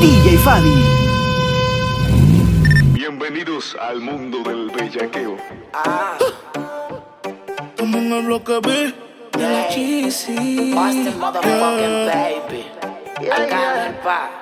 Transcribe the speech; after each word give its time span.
DJ 0.00 0.36
Fabi. 0.38 0.74
Bienvenidos 2.94 3.76
al 3.80 4.00
mundo 4.00 4.42
del 4.42 4.68
bellaqueo. 4.70 5.36
Ah. 5.72 6.18
Tomen 7.76 8.28
lo 8.28 8.42
que 8.42 8.58
vi. 8.58 8.94
De 9.38 9.48
la 9.48 9.68
Cheesy. 9.68 10.74
Austin 10.76 11.18
motherfucking 11.20 12.06
baby. 12.10 12.66
I 13.20 13.46
got 13.48 13.90
it 13.90 14.02
back. 14.02 14.41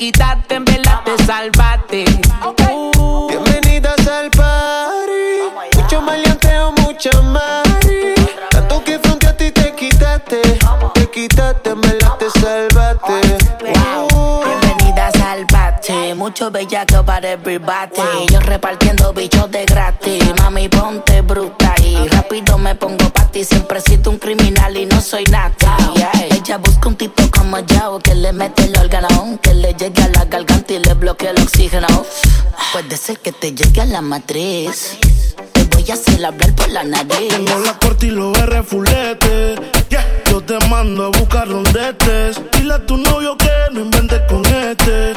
quitaste, 0.00 0.54
en 0.54 0.64
verdad 0.64 1.02
te 1.04 1.24
salvaste. 1.26 2.04
Okay. 2.42 2.74
Uh, 2.96 3.28
Bienvenidas 3.28 4.06
al 4.08 4.30
party. 4.30 5.76
Mucho 5.76 6.00
maleanteo, 6.00 6.72
mucha 6.72 7.10
mari. 7.20 8.14
Tanto 8.48 8.82
que 8.82 8.98
frente 8.98 9.26
a 9.26 9.36
ti 9.36 9.52
te 9.52 9.74
quitaste. 9.74 10.40
Te 10.94 11.10
quitaste, 11.10 11.68
en 11.68 11.80
verdad 11.82 12.16
te 12.18 12.30
salvaste. 12.30 13.36
Bienvenidas 13.60 15.14
al 15.16 15.46
party. 15.46 16.14
Mucho 16.14 16.50
bellaco 16.50 17.04
para 17.04 17.32
everybody. 17.32 17.90
Wow. 17.96 18.26
Yo 18.32 18.40
repartiendo 18.40 19.12
bichos 19.12 19.50
de 19.50 19.66
gratis. 19.66 20.24
Mami, 20.38 20.70
ponte 20.70 21.20
bruta 21.20 21.74
y 21.84 22.08
rápido 22.08 22.56
me 22.56 22.74
pongo 22.74 23.10
pa' 23.10 23.26
ti. 23.26 23.44
Siempre 23.44 23.82
siento 23.82 24.08
un 24.08 24.18
criminal 24.18 24.74
y 24.78 24.86
no 24.86 24.98
soy 25.02 25.24
nada 25.24 25.50
guacha 26.50 26.58
busca 26.58 26.88
un 26.88 26.96
tipo 26.96 27.22
como 27.30 27.58
Yao 27.60 27.98
que 28.00 28.14
le 28.14 28.32
mete 28.32 28.64
el 28.64 28.76
órgano, 28.78 29.38
que 29.42 29.54
le 29.54 29.72
llegue 29.74 30.02
a 30.02 30.08
la 30.08 30.24
garganta 30.24 30.72
y 30.72 30.78
le 30.78 30.94
bloquee 30.94 31.30
el 31.30 31.40
oxígeno. 31.42 31.86
Puede 32.72 32.96
ser 32.96 33.18
que 33.18 33.32
te 33.32 33.52
llegue 33.52 33.80
a 33.80 33.84
la 33.84 34.00
matriz. 34.00 34.98
Te 35.52 35.64
voy 35.64 35.90
a 35.90 35.94
hacer 35.94 36.24
hablar 36.24 36.54
por 36.54 36.68
la 36.70 36.82
nariz. 36.84 37.28
Tengo 37.28 37.58
la 37.64 37.78
corte 37.78 38.06
y 38.06 38.10
los 38.10 38.36
R 38.36 38.62
fulete. 38.62 39.54
Yo 40.30 40.40
te 40.42 40.58
mando 40.68 41.06
a 41.06 41.08
buscar 41.08 41.48
donde 41.48 41.90
estés. 41.90 42.40
Dile 42.52 42.74
a 42.74 42.86
tu 42.86 42.96
novio 42.96 43.36
que 43.36 43.50
no 43.72 43.80
inventes 43.80 44.20
con 44.28 44.44
este. 44.46 45.14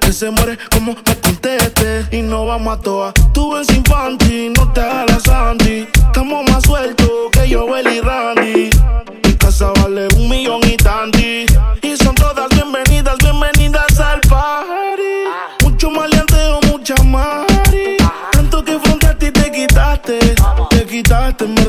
Que 0.00 0.12
se 0.12 0.30
muere 0.30 0.58
como 0.70 0.94
me 0.94 1.16
conteste. 1.20 2.06
Y 2.10 2.22
no 2.22 2.46
vamos 2.46 2.78
a 2.78 2.80
toa. 2.80 3.12
Tú 3.32 3.52
ves 3.52 3.68
infantil, 3.70 4.52
no 4.54 4.70
te 4.72 4.80
hagas 4.80 5.22
Sandy. 5.22 5.88
Estamos 5.94 6.50
más 6.50 6.64
sueltos 6.64 7.10
que 7.32 7.48
yo, 7.48 7.66
y 7.78 8.00
Randy. 8.00 8.77
quitarte, 21.02 21.46
me 21.46 21.67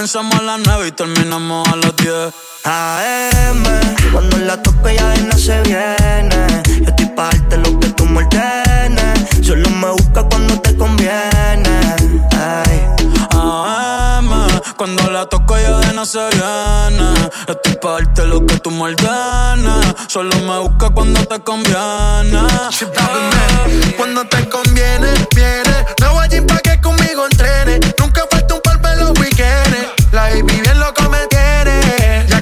Comenzamos 0.00 0.34
a 0.34 0.42
las 0.42 0.60
nueve 0.64 0.88
y 0.88 0.92
terminamos 0.92 1.68
a 1.68 1.76
las 1.76 1.94
diez. 1.96 2.32
AM, 2.64 3.62
cuando 4.14 4.38
la 4.38 4.56
toque 4.62 4.94
ya 4.96 5.10
de 5.10 5.22
no 5.24 5.36
se 5.36 5.60
viene. 5.60 6.62
Yo 6.80 6.88
estoy 6.88 7.04
pa' 7.08 7.28
lo 7.58 7.78
que 7.78 7.88
tú 7.90 8.06
me 8.06 8.24
ordenes. 8.24 9.46
Solo 9.46 9.68
me 9.68 9.90
busca 9.90 10.22
cuando 10.22 10.58
te 10.62 10.74
conviene. 10.74 11.80
Ay. 12.32 12.86
AM, 13.32 14.30
cuando 14.78 15.10
la 15.10 15.26
toco 15.26 15.58
ya 15.58 15.76
de 15.80 15.92
no 15.92 16.06
se 16.06 16.26
viene. 16.30 17.12
Estoy 17.46 17.74
pa' 17.82 18.24
lo 18.24 18.46
que 18.46 18.58
tú 18.58 18.70
me 18.70 18.84
ordenes. 18.84 19.94
Solo 20.06 20.34
me 20.36 20.60
busca 20.60 20.88
cuando 20.88 21.22
te 21.26 21.40
conviene. 21.40 22.40
Cuando 23.98 24.24
te 24.24 24.48
conviene, 24.48 24.69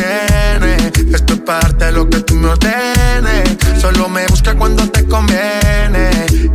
de 0.00 0.60
viene. 0.60 0.92
Esto 1.14 1.34
es 1.34 1.40
parte 1.40 1.86
de 1.86 1.92
lo 1.92 2.08
que 2.08 2.20
tú 2.20 2.34
me 2.34 2.48
ordenes. 2.48 3.56
Solo 3.80 4.08
me 4.08 4.26
busca 4.26 4.54
cuando 4.54 4.88
te 4.90 5.06
conviene. 5.06 6.10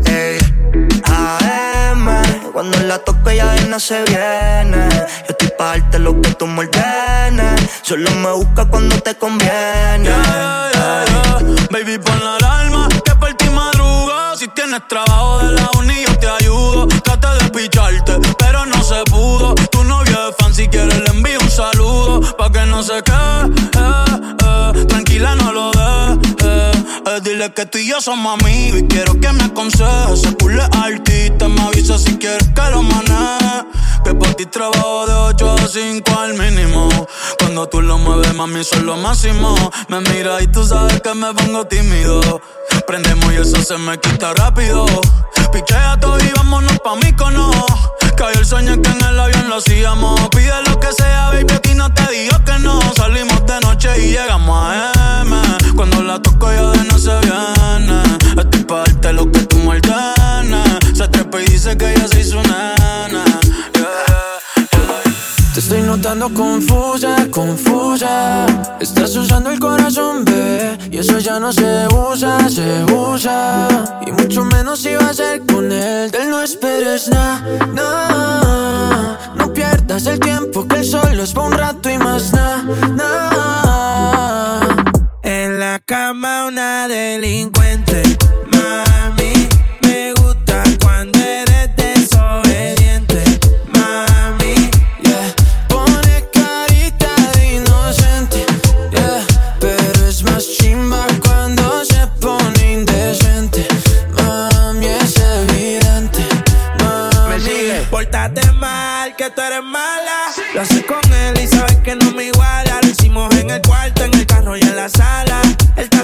Ey. 0.06 0.38
AM, 1.06 2.08
cuando 2.54 2.80
la 2.82 3.00
toco 3.00 3.32
ya 3.32 3.52
de 3.54 3.66
no 3.68 3.80
se 3.80 4.04
viene. 4.04 4.88
Yo 5.28 5.30
estoy 5.30 5.50
pa' 5.58 5.78
darte 5.78 6.00
lo 6.00 6.20
que 6.22 6.34
tú 6.34 6.48
me 6.48 6.62
ordenes. 6.62 7.62
Solo 7.82 8.10
me 8.12 8.32
busca 8.32 8.66
cuando 8.66 8.98
te 9.00 9.16
conviene. 9.16 10.10
Yeah, 10.10 10.72
yeah, 10.74 11.06
yeah. 11.06 11.68
Baby, 11.72 11.98
pon 12.00 12.20
la 12.24 12.36
alarma 12.36 12.88
que 13.04 13.16
por 13.16 13.34
ti 13.34 13.50
madrugo. 13.50 14.36
Si 14.38 14.48
tienes 14.50 14.82
trabajo 14.88 15.40
de 15.40 15.52
la 15.54 15.70
uni, 15.78 16.04
yo 16.06 16.18
te 16.20 16.28
ayudo. 16.28 16.88
Trata 17.04 17.36
de 17.36 17.50
picharte, 17.50 18.15
Que 22.54 22.64
no 22.68 22.84
se 22.84 23.02
quede, 23.02 23.46
eh, 23.74 24.76
eh. 24.76 24.86
tranquila, 24.86 25.36
no 25.36 25.52
lo 25.52 25.72
dejes. 25.72 26.38
Eh. 26.46 27.20
Dile 27.24 27.52
que 27.54 27.66
tú 27.66 27.80
y 27.80 27.88
yo 27.88 28.00
somos 28.00 28.40
amigos 28.40 28.82
y 28.82 28.88
quiero 28.88 29.20
que 29.20 29.32
me 29.34 29.46
aconsejes. 29.46 30.24
Ese 30.24 30.36
culo 30.36 30.62
es 30.62 30.70
artista, 30.78 31.50
me 31.50 31.62
avisa 31.62 31.98
si 31.98 32.18
quieres 32.18 32.48
que 32.50 32.70
lo 32.70 32.84
maneje. 32.84 33.66
Que 34.06 34.14
por 34.14 34.36
ti 34.36 34.46
trabajo 34.46 35.08
de 35.08 35.14
8 35.14 35.56
a 35.60 35.68
5 35.68 36.20
al 36.20 36.34
mínimo. 36.36 36.88
Cuando 37.40 37.68
tú 37.68 37.82
lo 37.82 37.98
mueves, 37.98 38.34
mami, 38.36 38.64
son 38.64 38.86
lo 38.86 38.96
máximo. 38.96 39.56
Me 39.90 40.00
mira 40.02 40.42
y 40.42 40.48
tú 40.48 40.64
sabes 40.64 41.02
que 41.02 41.14
me 41.16 41.34
pongo 41.34 41.66
tímido. 41.66 42.42
Prendemos 42.86 43.34
y 43.34 43.38
eso 43.38 43.62
se 43.62 43.78
me 43.80 44.00
quita 44.00 44.34
rápido. 44.34 44.86
Pichea 45.52 45.98
todo 46.00 46.20
y 46.20 46.30
vámonos 46.36 46.80
pa' 46.80 46.96
mí 46.96 47.12
cono. 47.14 47.52
Cayó 48.16 48.40
el 48.40 48.46
sueño 48.46 48.80
que 48.82 48.90
en 48.90 49.04
el 49.04 49.20
avión 49.20 49.50
lo 49.50 49.56
hacíamos. 49.56 50.30
Pide 50.30 50.62
lo 50.70 50.80
que 50.80 50.92
sea, 50.94 51.30
baby, 51.32 51.65
no 51.76 51.94
te 51.94 52.12
digo 52.12 52.38
que 52.46 52.60
no. 52.60 52.80
Salimos 52.96 53.46
de 53.46 53.60
noche 53.62 53.90
y 54.04 54.12
llegamos 54.12 54.58
a 54.58 55.22
M. 55.22 55.36
Cuando 55.76 56.02
la 56.02 56.20
toco 56.20 56.52
ya 56.52 56.72
de 56.72 56.84
no 56.86 56.98
se 56.98 57.12
viene. 57.20 58.02
Estoy 58.38 58.64
pa' 58.64 58.78
darte 58.78 59.14
lo 59.14 59.32
que 59.32 59.40
tú 59.42 59.58
me 59.58 59.78
ordenes. 59.78 60.98
Se 60.98 61.08
trepa 61.08 61.42
y 61.42 61.46
dice 61.46 61.78
que 61.78 61.94
ya 61.96 62.08
se 62.08 62.22
hizo 62.22 62.42
nena. 62.44 63.25
Estoy 65.76 65.90
notando 65.90 66.34
confusa, 66.34 67.28
confusa. 67.30 68.46
Estás 68.80 69.14
usando 69.18 69.50
el 69.50 69.60
corazón, 69.60 70.24
bebé. 70.24 70.78
Y 70.90 71.00
eso 71.00 71.20
ya 71.20 71.38
no 71.38 71.52
se 71.52 71.86
usa, 71.94 72.50
se 72.50 72.86
usa. 72.94 73.68
Y 74.08 74.12
mucho 74.14 74.46
menos 74.46 74.80
si 74.80 74.96
va 74.96 75.10
a 75.10 75.14
ser 75.14 75.42
con 75.46 75.70
él. 75.70 76.10
De 76.12 76.20
él 76.20 76.30
no 76.30 76.42
esperes 76.42 77.10
nada, 77.10 77.44
nah. 77.74 79.18
No 79.36 79.52
pierdas 79.52 80.06
el 80.06 80.18
tiempo, 80.18 80.66
que 80.66 80.78
el 80.78 80.86
solo 80.86 81.22
es 81.22 81.36
un 81.36 81.52
rato 81.52 81.90
y 81.90 81.98
más 81.98 82.32
nada, 82.32 82.64
nah. 82.96 84.62
En 85.24 85.60
la 85.60 85.80
cama 85.80 86.46
una 86.46 86.88
delincuente. 86.88 88.02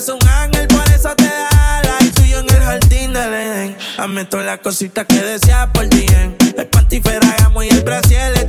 Hace 0.01 0.13
un 0.13 0.27
ángel, 0.27 0.67
por 0.67 0.89
eso 0.89 1.13
te 1.15 1.27
ala. 1.27 1.95
Y 1.99 2.09
tú 2.09 2.23
y 2.23 2.29
yo 2.29 2.39
en 2.39 2.49
el 2.49 2.59
jardín 2.59 3.13
del 3.13 3.31
Edén. 3.31 3.77
Hazme 3.99 4.25
todas 4.25 4.47
las 4.47 4.57
cositas 4.57 5.05
que 5.05 5.21
deseas 5.21 5.67
por 5.67 5.87
ti. 5.89 6.07
El 6.57 6.65
panty 6.65 7.01
Ferragamo 7.01 7.61
y 7.61 7.69
el 7.69 7.83
brasier 7.83 8.40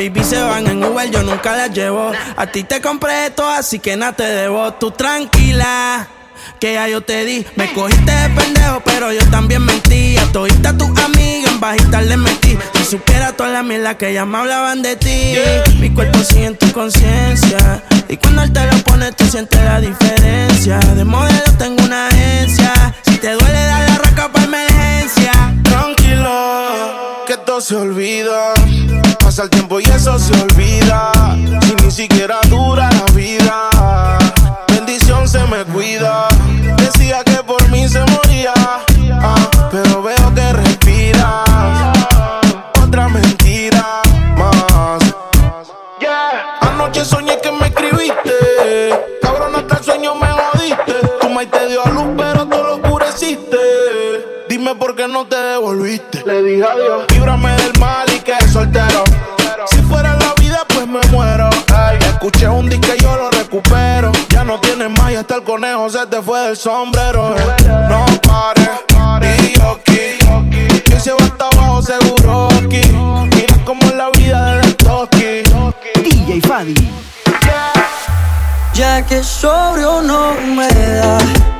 baby 0.00 0.24
se 0.24 0.40
van 0.40 0.66
en 0.66 0.82
Uber, 0.82 1.10
yo 1.10 1.22
nunca 1.22 1.54
las 1.54 1.72
llevo. 1.72 2.10
A 2.36 2.46
ti 2.46 2.64
te 2.64 2.80
compré 2.80 3.26
esto, 3.26 3.46
así 3.46 3.78
que 3.78 3.96
nada 3.96 4.12
te 4.12 4.22
debo. 4.22 4.72
Tú 4.74 4.92
tranquila 4.92 6.08
que 6.58 6.72
ya 6.72 6.88
yo 6.88 7.02
te 7.02 7.26
di. 7.26 7.44
Me 7.56 7.70
cogiste 7.74 8.10
de 8.10 8.30
pendejo, 8.30 8.80
pero 8.82 9.12
yo 9.12 9.20
también 9.30 9.62
mentí. 9.62 10.16
A 10.16 10.24
todita 10.32 10.76
tus 10.76 10.88
amigas 10.98 11.52
en 11.52 11.60
bajita 11.60 12.00
le 12.00 12.16
metí. 12.16 12.56
Si 12.76 12.84
supiera 12.84 13.32
toda 13.32 13.50
la 13.50 13.62
mierda 13.62 13.98
que 13.98 14.14
ya 14.14 14.24
me 14.24 14.38
hablaban 14.38 14.80
de 14.80 14.96
ti. 14.96 15.34
Mi 15.78 15.90
cuerpo 15.90 16.18
sigue 16.20 16.46
en 16.46 16.56
tu 16.56 16.72
conciencia. 16.72 17.82
Y 18.08 18.16
cuando 18.16 18.42
él 18.42 18.52
te 18.54 18.64
lo 18.64 18.78
pone, 18.84 19.12
tú 19.12 19.26
sientes 19.26 19.62
la 19.62 19.80
diferencia. 19.80 20.78
De 20.78 21.04
modelo 21.04 21.52
tengo 21.58 21.84
una 21.84 22.06
agencia. 22.06 22.72
Si 23.02 23.18
te 23.18 23.32
duele, 23.32 23.64
dale 23.66 23.86
la 23.86 23.98
raca 23.98 24.32
para 24.32 24.46
emergencia. 24.46 25.32
Tranquilo, 25.62 27.09
que 27.30 27.36
todo 27.36 27.60
se 27.60 27.76
olvida. 27.76 28.54
Pasa 29.20 29.44
el 29.44 29.50
tiempo 29.50 29.78
y 29.78 29.84
eso 29.84 30.18
se 30.18 30.32
olvida. 30.32 31.12
Si 31.62 31.74
ni 31.84 31.90
siquiera 31.92 32.40
dura 32.48 32.90
la 32.90 33.04
vida. 33.12 33.70
Bendición 34.66 35.28
se 35.28 35.38
me 35.46 35.64
cuida. 35.66 36.26
Decía 36.76 37.22
que 37.22 37.40
por 37.44 37.68
mí 37.68 37.88
se 37.88 38.00
moría. 38.00 38.52
ah, 39.22 39.48
pero 39.70 40.02
veo 40.02 40.19
Qué 55.00 55.08
no 55.08 55.24
te 55.24 55.36
devolviste. 55.36 56.22
Le 56.26 56.42
dije 56.42 56.62
adiós. 56.62 57.06
Líbrame 57.10 57.56
del 57.56 57.72
mal 57.78 58.06
y 58.14 58.18
que 58.18 58.34
soltero. 58.52 59.02
Si 59.70 59.78
fuera 59.78 60.14
la 60.16 60.34
vida, 60.34 60.62
pues 60.68 60.86
me 60.86 61.00
muero. 61.10 61.48
Ay, 61.74 61.96
escuché 62.02 62.46
un 62.46 62.68
disque 62.68 62.96
y 62.98 63.02
yo 63.02 63.16
lo 63.16 63.30
recupero. 63.30 64.12
Ya 64.28 64.44
no 64.44 64.60
tienes 64.60 64.90
más 64.90 65.12
y 65.12 65.14
hasta 65.14 65.36
el 65.36 65.42
conejo 65.42 65.88
se 65.88 66.06
te 66.06 66.20
fue 66.20 66.40
del 66.40 66.56
sombrero. 66.58 67.34
No 67.88 68.04
pares, 68.20 69.40
y 69.42 69.58
aquí. 69.58 70.82
Que 70.84 71.00
se 71.00 71.12
va 71.12 71.24
hasta 71.24 71.46
abajo 71.46 71.80
seguro 71.80 72.48
aquí. 72.62 72.82
Mira 73.36 73.56
como 73.64 73.80
es 73.80 73.94
la 73.94 74.10
vida 74.10 74.56
de 74.56 74.74
Toki. 74.74 75.42
DJ 76.02 76.42
Fadi. 76.42 76.74
Ya 78.74 79.06
que 79.06 79.22
sobrio 79.22 80.02
no 80.02 80.34
me 80.54 80.68
da. 80.68 81.59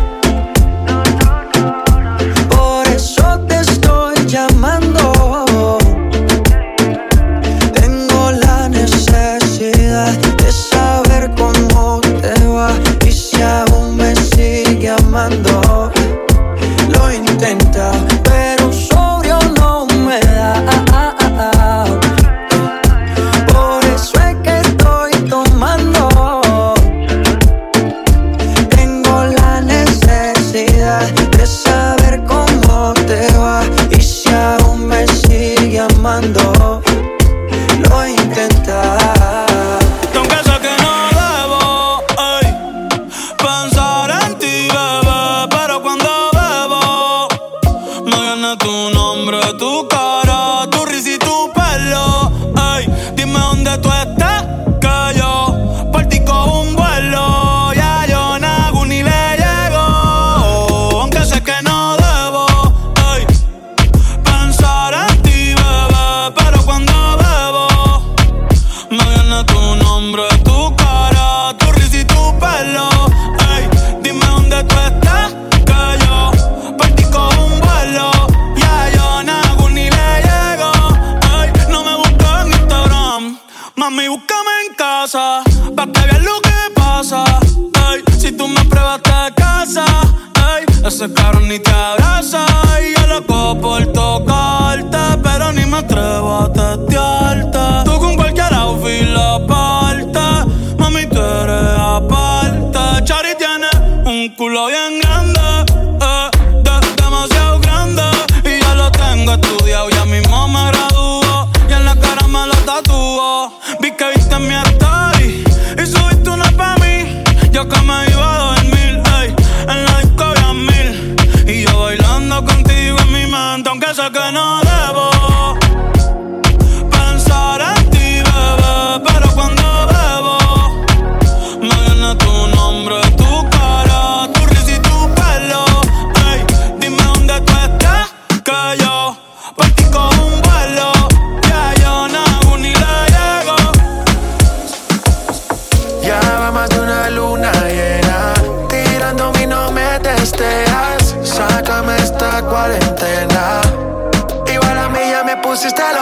si 155.61 155.67
está 155.67 155.93
la 155.93 156.00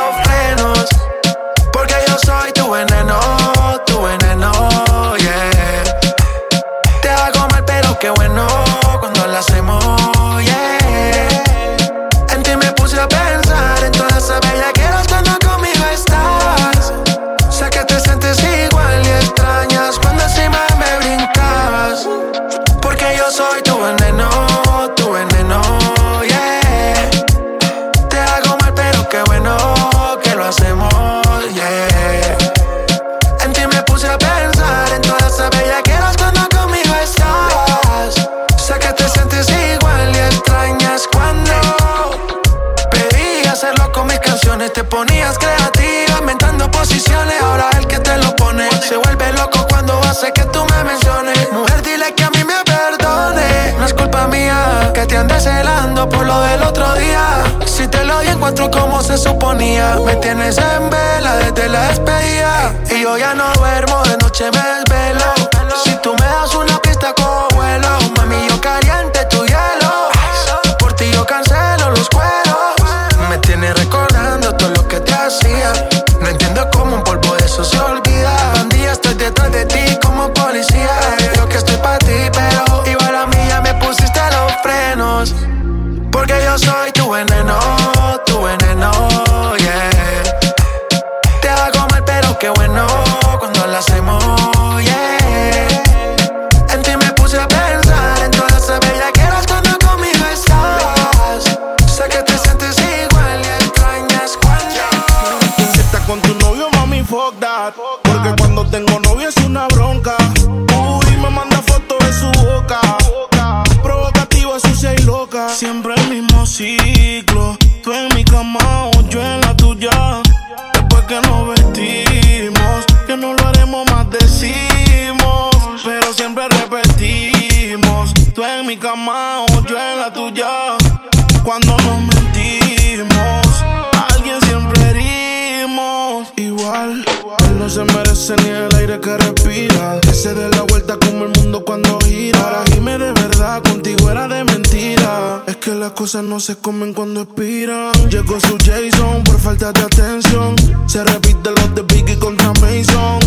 Se 140.19 140.34
dé 140.34 140.49
la 140.49 140.63
vuelta 140.63 140.97
como 140.99 141.23
el 141.23 141.32
mundo 141.39 141.63
cuando 141.63 141.97
gira. 142.01 142.41
Ahora 142.41 142.63
gime 142.73 142.97
de 142.97 143.13
verdad, 143.13 143.63
contigo 143.63 144.12
era 144.12 144.27
de 144.27 144.43
mentira. 144.43 145.43
Es 145.47 145.55
que 145.55 145.73
las 145.73 145.91
cosas 145.91 146.25
no 146.25 146.41
se 146.41 146.58
comen 146.58 146.93
cuando 146.93 147.21
expiran. 147.21 147.93
Llegó 148.10 148.38
su 148.41 148.58
Jason 148.58 149.23
por 149.23 149.39
falta 149.39 149.71
de 149.71 149.79
atención. 149.79 150.58
Se 150.88 151.05
repite 151.05 151.51
los 151.51 151.73
de 151.73 151.84
Biggie 151.84 152.19
contra 152.19 152.51
Mason. 152.60 153.19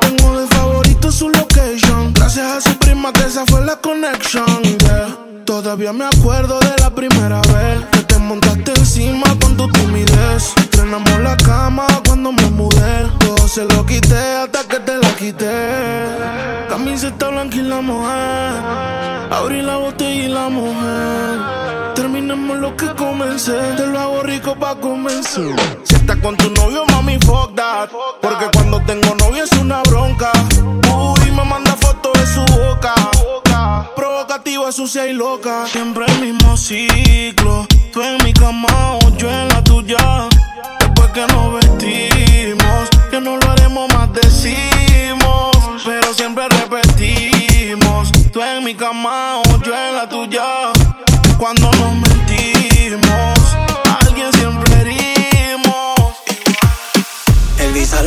Tengo 0.00 0.40
de 0.40 0.48
favorito 0.48 1.12
su 1.12 1.28
lo 1.28 1.46
que 1.46 1.69
a 2.30 2.60
su 2.60 2.78
prima 2.78 3.12
que 3.12 3.24
esa 3.24 3.44
fue 3.44 3.60
la 3.64 3.74
conexión. 3.74 4.46
Todavía 5.44 5.92
me 5.92 6.04
acuerdo 6.04 6.60
de 6.60 6.76
la 6.78 6.88
primera 6.88 7.40
vez 7.40 7.84
que 7.90 8.04
te 8.04 8.18
montaste 8.18 8.70
encima 8.76 9.26
con 9.40 9.56
tu 9.56 9.68
timidez. 9.72 10.54
Frenamos 10.70 11.18
la 11.18 11.36
cama 11.36 11.88
cuando 12.06 12.30
me 12.30 12.48
mudé. 12.50 13.08
Todo 13.18 13.48
se 13.48 13.64
lo 13.64 13.84
quité 13.84 14.16
hasta 14.16 14.62
que 14.62 14.78
te 14.78 14.96
la 14.96 15.08
quité. 15.16 16.66
Camiseta 16.68 17.30
blanca 17.30 17.56
y 17.56 17.62
la 17.62 17.80
mujer. 17.80 18.52
Abrí 19.32 19.60
la 19.62 19.78
botella 19.78 20.24
y 20.24 20.28
la 20.28 20.48
mujer. 20.48 21.94
Terminemos 21.96 22.58
lo 22.58 22.76
que 22.76 22.94
comencé. 22.94 23.58
Te 23.76 23.88
lo 23.88 23.98
hago 23.98 24.22
rico 24.22 24.54
pa' 24.54 24.76
convencer. 24.76 25.56
Si 25.82 25.96
estás 25.96 26.18
con 26.18 26.36
tu 26.36 26.48
novio, 26.50 26.84
mami, 26.92 27.18
fuck 27.26 27.56
that. 27.56 27.90
Porque 28.22 28.46
cuando 28.54 28.80
tengo 28.82 29.16
novio 29.16 29.42
es 29.42 29.52
una 29.54 29.82
bronca. 29.82 30.30
Uy, 30.62 31.30
me 31.32 31.44
manda 31.44 31.74
boca. 32.80 33.90
Provocativa, 33.94 34.72
sucia 34.72 35.06
y 35.06 35.12
loca. 35.12 35.66
Siempre 35.66 36.06
el 36.06 36.20
mismo 36.20 36.56
ciclo. 36.56 37.66
Tú 37.92 38.02
en 38.02 38.24
mi 38.24 38.32
cama 38.32 38.96
o 38.96 39.16
yo 39.16 39.30
en 39.30 39.48
la 39.48 39.62
tuya. 39.62 40.28
Después 40.80 41.10
que 41.10 41.26
nos 41.26 41.54
vestimos, 41.54 42.88
que 43.10 43.20
no 43.20 43.36
lo 43.36 43.50
haremos 43.50 43.92
más 43.94 44.12
decimos. 44.12 45.50
Pero 45.84 46.14
siempre 46.14 46.48
repetimos. 46.48 48.10
Tú 48.32 48.42
en 48.42 48.64
mi 48.64 48.74
cama 48.74 49.38
o 49.38 49.62
yo 49.62 49.74
en 49.74 49.96
la 49.96 50.08
tuya 50.08 50.72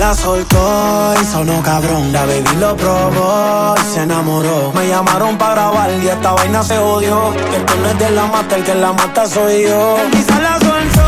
la 0.04 0.14
soltó 0.14 1.14
y 1.22 1.26
sonó 1.26 1.62
cabrón. 1.64 2.12
La 2.12 2.26
baby 2.26 2.56
lo 2.60 2.76
probó 2.76 3.74
y 3.82 3.94
se 3.94 4.02
enamoró. 4.02 4.74
Me 4.74 4.90
llamaron 4.90 5.38
para 5.38 5.54
grabar 5.54 5.92
y 5.92 6.08
esta 6.10 6.34
vaina 6.34 6.62
se 6.62 6.78
odió. 6.78 7.32
Que 7.50 7.58
esto 7.58 7.74
no 7.82 7.88
es 7.88 8.00
de 8.00 8.10
la 8.10 8.26
mata, 8.26 8.56
el 8.58 8.64
que 8.66 8.76
la 8.76 8.92
mata 8.92 9.26
soy 9.26 9.64
yo. 9.64 9.96
La 10.42 10.60
suelto 10.60 11.03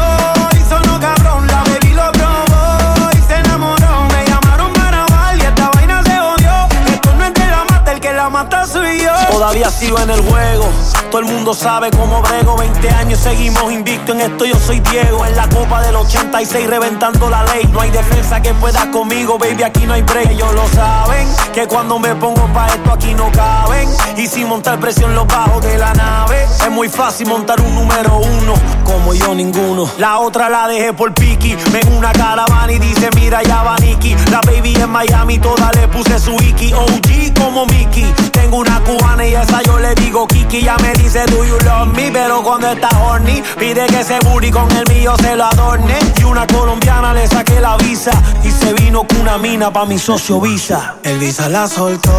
todavía 9.36 9.69
sigo 9.69 10.00
en 10.00 10.10
el 10.10 10.21
juego. 10.21 10.69
Todo 11.12 11.19
el 11.19 11.26
mundo 11.26 11.54
sabe 11.54 11.91
cómo 11.91 12.21
brego, 12.21 12.56
20 12.56 12.89
años 12.91 13.19
seguimos 13.19 13.69
invicto 13.71 14.13
en 14.13 14.21
esto, 14.21 14.45
yo 14.45 14.58
soy 14.58 14.80
Diego. 14.80 15.26
En 15.26 15.36
la 15.36 15.48
copa 15.50 15.82
del 15.82 15.95
86 15.98 16.67
reventando 16.67 17.30
la 17.30 17.43
ley, 17.43 17.67
no 17.71 17.82
hay 17.82 17.91
defensa 17.91 18.41
que 18.41 18.54
pueda 18.54 18.89
conmigo, 18.91 19.38
baby, 19.38 19.63
aquí 19.63 19.86
no 19.86 19.93
hay 19.93 20.04
break. 20.04 20.32
Ellos 20.32 20.54
lo 20.54 20.65
saben, 20.69 21.28
que 21.54 21.67
cuando 21.67 22.00
me 22.00 22.15
pongo 22.15 22.48
pa' 22.54 22.67
esto 22.67 22.91
aquí 22.93 23.13
no 23.13 23.30
caben. 23.34 23.89
Y 24.15 24.26
sin 24.28 24.48
montar 24.48 24.80
presión 24.80 25.13
los 25.13 25.28
bajos 25.28 25.62
de 25.63 25.78
la 25.78 25.93
nave, 25.93 26.43
es 26.43 26.71
muy 26.71 26.88
fácil 26.88 27.28
montar 27.28 27.60
un 27.60 27.76
número 27.76 28.17
uno, 28.17 28.54
como 28.86 29.13
yo 29.13 29.36
ninguno. 29.36 29.89
La 29.98 30.19
otra 30.19 30.50
la 30.50 30.67
dejé 30.69 30.93
por 30.93 31.13
Piki, 31.13 31.58
me 31.74 31.82
en 31.82 31.98
una 31.98 32.13
caravana 32.13 32.71
y 32.71 32.80
dice, 32.80 33.10
mira 33.15 33.43
ya 33.43 33.63
va 33.63 33.76
Nicky. 33.78 34.15
La 34.32 34.39
baby 34.41 34.76
en 34.76 34.89
Miami, 34.89 35.39
toda 35.39 35.71
le 35.74 35.89
puse 35.89 36.19
su 36.19 36.32
Iki, 36.36 36.74
OG 36.74 37.38
como 37.38 37.65
Mickey. 37.65 38.13
Tengo 38.32 38.58
una 38.58 38.80
cubana 38.82 39.25
y 39.30 39.36
esa 39.36 39.62
yo 39.64 39.80
le 39.80 39.94
digo 39.96 40.28
Kiki. 40.28 40.64
Ya 40.64 40.78
me 40.78 40.94
dice, 40.94 41.26
do 41.28 41.44
you 41.44 41.58
love 41.66 41.94
me? 41.96 42.12
Pero 42.12 42.42
cuando 42.44 42.68
está 42.70 42.90
horny, 43.00 43.42
pide 43.58 43.86
que 43.88 44.04
se 44.04 44.20
booty 44.20 44.52
con 44.52 44.70
el 44.72 44.86
mío 44.94 45.14
se 45.22 45.36
lo 45.36 45.46
adorne. 45.46 45.98
Y 46.20 46.24
una 46.24 46.46
colombiana 46.48 47.14
le 47.14 47.28
saqué 47.28 47.60
la 47.60 47.78
visa. 47.78 48.12
Y 48.44 48.52
se 48.52 48.74
vino 48.74 49.06
con 49.08 49.22
una 49.22 49.38
mina 49.38 49.72
pa' 49.72 49.86
mi 49.86 49.98
socio 49.98 50.40
Visa. 50.40 50.96
El 51.04 51.18
Visa 51.20 51.50
la 51.50 51.68
soltó 51.68 52.12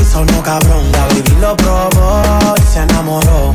y 0.00 0.04
sonó 0.04 0.42
cabrón. 0.42 0.92
La 0.92 1.08
lo 1.40 1.56
probó 1.56 2.54
y 2.56 2.72
se 2.72 2.80
enamoró. 2.80 3.52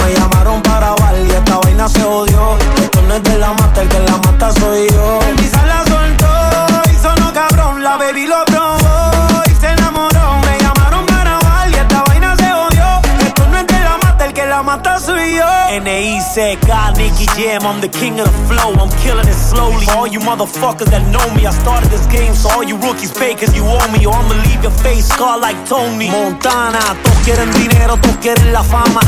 said 16.38 16.62
God 16.67 16.87
Jam, 17.38 17.62
I'm 17.63 17.80
the 17.80 17.88
king 17.88 18.20
of 18.20 18.26
the 18.26 18.43
flow, 18.50 18.74
I'm 18.74 18.89
killing 19.02 19.28
it 19.28 19.34
slowly. 19.34 19.86
For 19.86 19.91
all 19.91 20.08
you 20.08 20.20
motherfuckers 20.20 20.89
that 20.89 21.06
know 21.13 21.24
me, 21.36 21.46
I 21.46 21.52
started 21.52 21.89
this 21.89 22.06
game, 22.08 22.34
so 22.34 22.50
all 22.50 22.63
you 22.63 22.78
rookies 22.78 23.12
pay 23.12 23.36
cause 23.36 23.56
you 23.56 23.63
owe 23.63 23.91
me, 23.91 24.06
or 24.06 24.13
I'ma 24.13 24.34
leave 24.50 24.62
your 24.63 24.74
face 24.84 25.08
scarred 25.08 25.41
like 25.41 25.58
Tony. 25.70 26.10
Montana, 26.10 26.80
todos 27.04 27.20
quieren 27.24 27.52
dinero, 27.54 27.98
todos 27.98 28.17
quieren 28.17 28.52
la 28.52 28.63
fama. 28.63 29.02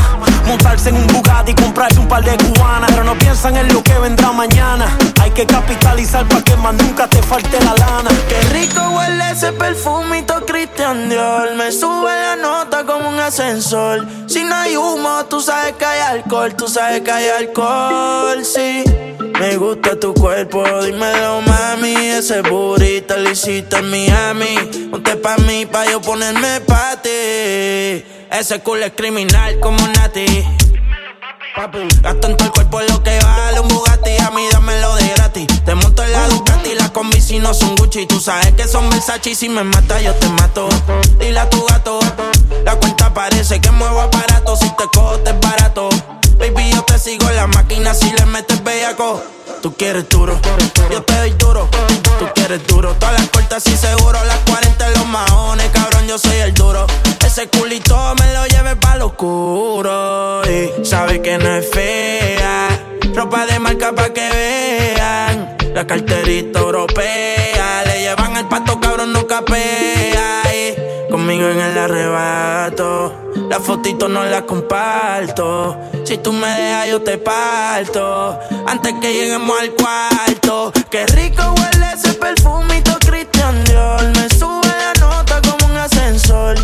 Montarse 0.46 0.88
en 0.88 0.96
un 0.96 1.06
Bugatti 1.08 1.52
y 1.52 1.54
comprarse 1.54 1.98
un 1.98 2.08
par 2.08 2.24
de 2.24 2.36
cubanas, 2.36 2.90
pero 2.90 3.04
no 3.04 3.18
piensan 3.18 3.56
en 3.56 3.72
lo 3.72 3.82
que 3.82 3.98
vendrá 3.98 4.32
mañana. 4.32 4.86
Hay 5.20 5.30
que 5.30 5.46
capitalizar 5.46 6.26
para 6.28 6.42
que 6.42 6.56
más 6.56 6.74
nunca 6.74 7.08
te 7.08 7.22
falte 7.22 7.58
la 7.64 7.74
lana. 7.74 8.10
Qué 8.28 8.40
rico 8.54 8.80
huele 8.90 9.30
ese 9.30 9.52
perfumito 9.52 10.44
Christian 10.46 11.08
Dior. 11.08 11.54
Me 11.56 11.70
sube 11.70 12.10
la 12.10 12.36
nota 12.36 12.84
como 12.84 13.08
un 13.08 13.18
ascensor. 13.18 14.06
Si 14.26 14.42
no 14.44 14.54
hay 14.54 14.76
humo, 14.76 15.24
tú 15.26 15.40
sabes 15.40 15.72
que 15.74 15.84
hay 15.84 16.00
alcohol. 16.00 16.54
Tú 16.54 16.68
sabes 16.68 17.02
que 17.02 17.10
hay 17.10 17.28
alcohol, 17.28 17.89
sí. 18.44 18.84
Me 19.38 19.56
gusta 19.56 19.98
tu 19.98 20.12
cuerpo, 20.14 20.62
dímelo, 20.82 21.40
mami. 21.42 21.94
Ese 21.94 22.42
burrito 22.42 23.16
lo 23.16 23.30
hiciste 23.30 23.76
en 23.76 23.90
Miami. 23.90 24.88
Ponte 24.90 25.16
pa' 25.16 25.36
mí, 25.38 25.66
pa' 25.66 25.86
yo 25.86 26.00
ponerme 26.00 26.60
pa' 26.60 27.00
ti. 27.02 28.04
Ese 28.30 28.60
culo 28.62 28.84
es 28.84 28.92
criminal 28.92 29.58
como 29.60 29.78
Nati. 29.88 30.44
Gasto 32.02 32.28
en 32.28 32.36
todo 32.36 32.46
el 32.46 32.52
cuerpo 32.52 32.80
lo 32.80 33.02
que 33.02 33.18
vale 33.18 33.60
un 33.60 33.68
Bugatti, 33.68 34.16
a 34.18 34.30
mí 34.30 34.46
dámelo 34.52 34.94
de 34.96 35.08
gratis. 35.08 35.46
Te 35.64 35.74
en 36.02 36.12
la 36.12 36.28
Ducati, 36.28 36.74
las 36.74 36.90
combi 36.90 37.20
si 37.20 37.38
no 37.38 37.54
son 37.54 37.74
Gucci. 37.76 38.06
Tú 38.06 38.20
sabes 38.20 38.52
que 38.54 38.66
son 38.66 38.88
Versace 38.90 39.30
y 39.30 39.34
si 39.34 39.48
me 39.48 39.64
mata 39.64 40.00
yo 40.00 40.14
te 40.14 40.28
mato. 40.28 40.68
Dile 41.18 41.38
a 41.38 41.48
tu 41.48 41.64
gato, 41.66 42.00
la 42.64 42.76
cuenta 42.76 43.12
parece 43.12 43.60
que 43.60 43.70
muevo 43.70 44.00
aparato. 44.00 44.56
Si 44.56 44.68
te 44.70 44.84
cojo 44.92 45.18
te 45.18 45.30
es 45.30 45.40
barato. 45.40 45.88
Baby, 46.38 46.72
yo 46.72 46.82
te 46.82 46.98
sigo 46.98 47.28
en 47.28 47.36
la 47.36 47.46
máquina 47.46 47.94
si 47.94 48.10
le 48.12 48.24
metes 48.26 48.62
bellaco. 48.64 49.22
Tú 49.62 49.74
quieres 49.76 50.08
duro, 50.08 50.40
yo 50.90 51.02
te 51.02 51.14
doy 51.18 51.32
duro. 51.32 51.68
Tú 52.18 52.26
quieres 52.34 52.66
duro, 52.66 52.94
todas 52.94 53.20
las 53.20 53.28
cortas 53.28 53.66
y 53.66 53.76
seguro. 53.76 54.18
Las 54.24 54.38
40 54.48 54.86
en 54.86 54.92
los 54.94 55.06
maones, 55.06 55.68
cabrón, 55.70 56.06
yo 56.06 56.18
soy 56.18 56.36
el 56.36 56.54
duro. 56.54 56.86
Ese 57.24 57.48
culito 57.48 58.14
me 58.18 58.32
lo 58.32 58.46
lleve 58.46 58.76
pa' 58.76 58.96
lo 58.96 59.06
oscuro. 59.06 60.42
Y 60.50 60.84
sabe 60.84 61.20
que 61.20 61.36
no 61.36 61.56
es 61.56 61.70
fea. 61.70 62.89
Ropa 63.14 63.44
de 63.46 63.58
marca 63.58 63.92
pa' 63.92 64.10
que 64.10 64.28
vean. 64.30 65.56
La 65.74 65.86
carterita 65.86 66.60
europea. 66.60 67.82
Le 67.84 68.00
llevan 68.00 68.36
el 68.36 68.46
pato, 68.46 68.80
cabrón, 68.80 69.12
no 69.12 69.26
capea. 69.26 70.42
Y 70.54 71.10
conmigo 71.10 71.48
en 71.48 71.60
el 71.60 71.78
arrebato. 71.78 73.12
La 73.48 73.58
fotito 73.58 74.08
no 74.08 74.24
la 74.24 74.42
comparto. 74.46 75.76
Si 76.04 76.18
tú 76.18 76.32
me 76.32 76.48
dejas, 76.48 76.88
yo 76.88 77.02
te 77.02 77.18
parto. 77.18 78.38
Antes 78.66 78.94
que 79.00 79.12
lleguemos 79.12 79.60
al 79.60 79.70
cuarto. 79.72 80.72
Qué 80.90 81.06
rico 81.06 81.42
huele 81.56 81.86
ese 81.94 82.14
perfumito 82.14 82.96
Christian 83.00 83.64
Dior. 83.64 84.02
Me 84.16 84.28
sube 84.30 84.68
la 84.68 84.92
nota 85.00 85.40
como 85.42 85.66
un 85.66 85.76
ascensor. 85.76 86.56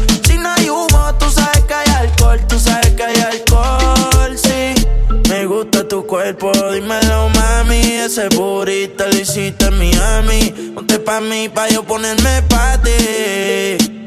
Cuerpo, 6.07 6.53
dímelo, 6.73 7.29
mami. 7.31 7.81
Ese 7.81 8.29
burrito 8.29 9.07
lo 9.07 9.17
hiciste 9.17 9.67
en 9.67 9.79
Miami. 9.79 10.73
Ponte 10.75 10.99
pa' 10.99 11.21
mí, 11.21 11.49
pa' 11.49 11.69
yo 11.69 11.83
ponerme 11.83 12.43
pa' 12.49 12.81
ti. 12.83 14.06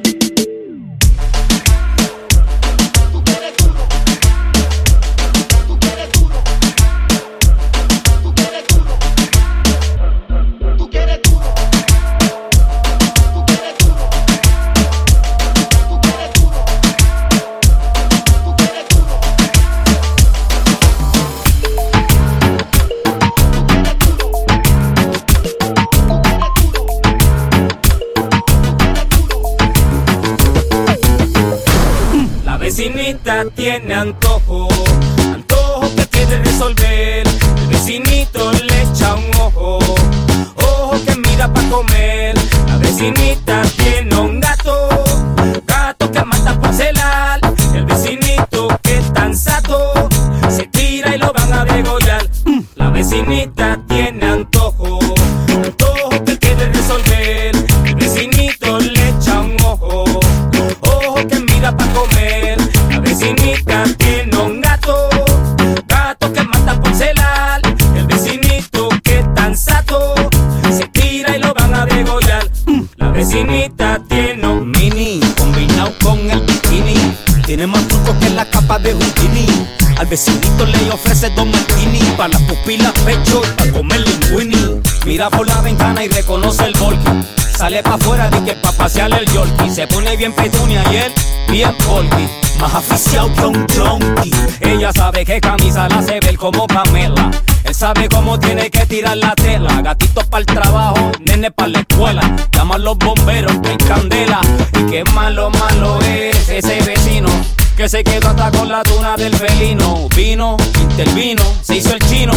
Sale 87.70 87.84
pa' 87.84 87.94
afuera 87.94 88.32
de 88.32 88.44
que 88.44 88.54
pa' 88.54 88.72
pasear 88.72 89.14
el 89.14 89.28
yorkie. 89.28 89.70
Se 89.70 89.86
pone 89.86 90.18
bien 90.18 90.34
petunia 90.34 90.84
y 90.92 90.96
él 90.96 91.14
bien 91.52 91.72
volky. 91.88 92.28
Más 92.60 92.74
aficiado 92.74 93.32
que 93.36 93.46
un 93.46 93.68
junkie. 93.68 94.32
Ella 94.62 94.92
sabe 94.92 95.24
que 95.24 95.40
camisa 95.40 95.88
la 95.88 96.00
hace 96.00 96.20
ver 96.20 96.36
como 96.36 96.66
Pamela. 96.66 97.30
Él 97.64 97.76
sabe 97.76 98.10
cómo 98.10 98.40
tiene 98.40 98.72
que 98.72 98.88
tirar 98.88 99.18
la 99.18 99.36
tela. 99.36 99.84
Gatito 99.84 100.22
para 100.32 100.40
el 100.40 100.46
trabajo, 100.48 101.12
nene 101.20 101.52
para 101.52 101.68
la 101.68 101.80
escuela. 101.82 102.36
Llama 102.54 102.74
a 102.74 102.80
los 102.80 102.98
bomberos, 102.98 103.56
que 103.60 103.70
hay 103.70 103.78
candela. 103.78 104.42
Y 104.74 104.90
qué 104.90 105.04
malo, 105.14 105.52
malo 105.52 106.00
es 106.02 106.50
ese 106.50 106.82
vecino. 106.82 107.30
Que 107.78 107.88
se 107.88 108.04
quedó 108.04 108.30
hasta 108.30 108.50
con 108.50 108.68
la 108.68 108.82
tuna 108.82 109.16
del 109.16 109.36
felino. 109.36 110.10
Vino, 110.16 110.58
intervino, 110.82 111.44
se 111.62 111.76
hizo 111.76 111.94
el 111.94 112.00
chino. 112.00 112.34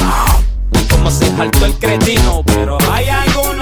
Como 0.90 1.10
se 1.10 1.34
saltó 1.34 1.64
el 1.64 1.74
cretino. 1.78 2.42
Pero 2.44 2.76
hay 2.90 3.08
algunos 3.08 3.61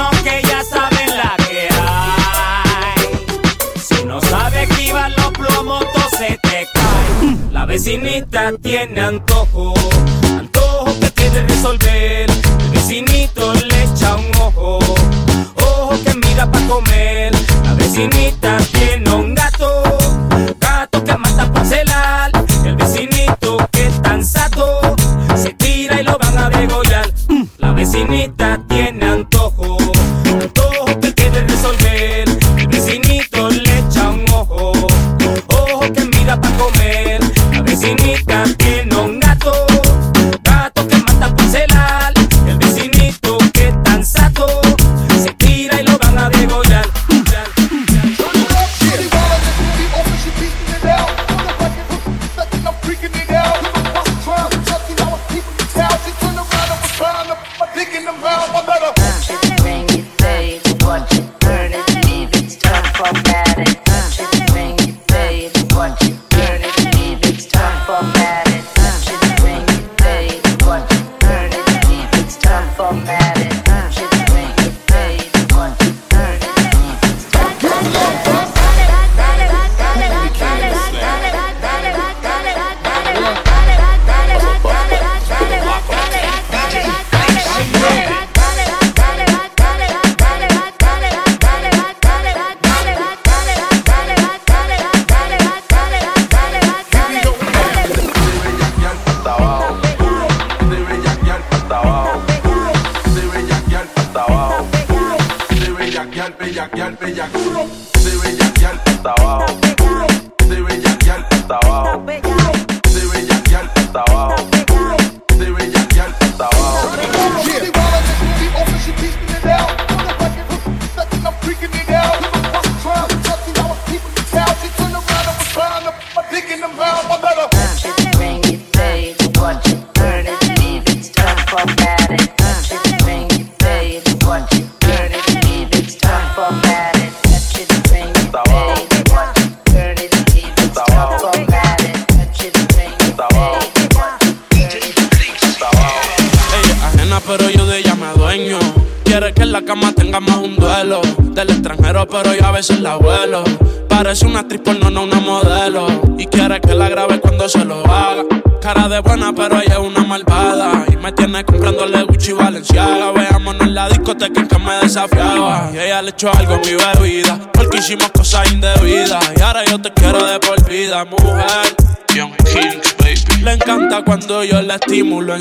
La 7.61 7.67
vecinita 7.67 8.53
tiene 8.63 9.03
antojo, 9.03 9.75
antojo 10.39 10.99
que 10.99 11.11
quiere 11.11 11.43
resolver. 11.43 12.31
El 12.31 12.71
vecinito 12.71 13.53
le 13.53 13.83
echa 13.83 14.17
un 14.17 14.35
ojo, 14.41 14.79
ojo 15.57 15.95
que 16.03 16.15
mira 16.27 16.51
para 16.51 16.67
comer. 16.67 17.35
La 17.63 17.75
vecinita 17.75 18.57
tiene 18.73 19.11
un 19.13 19.35
gato, 19.35 19.83
gato 20.59 21.05
que 21.05 21.15
mata 21.19 21.53
para 21.53 21.67
celar. 21.67 22.33
El 22.65 22.77
vecinito 22.77 23.59
que 23.71 23.89
es 23.89 24.01
tan 24.01 24.25
sato, 24.25 24.97
se 25.37 25.53
tira 25.53 26.01
y 26.01 26.05
lo 26.05 26.17
van 26.17 26.39
a 26.39 26.49
degollar. 26.49 27.13
La 27.59 27.73
vecinita 27.73 28.59
tiene 28.69 28.90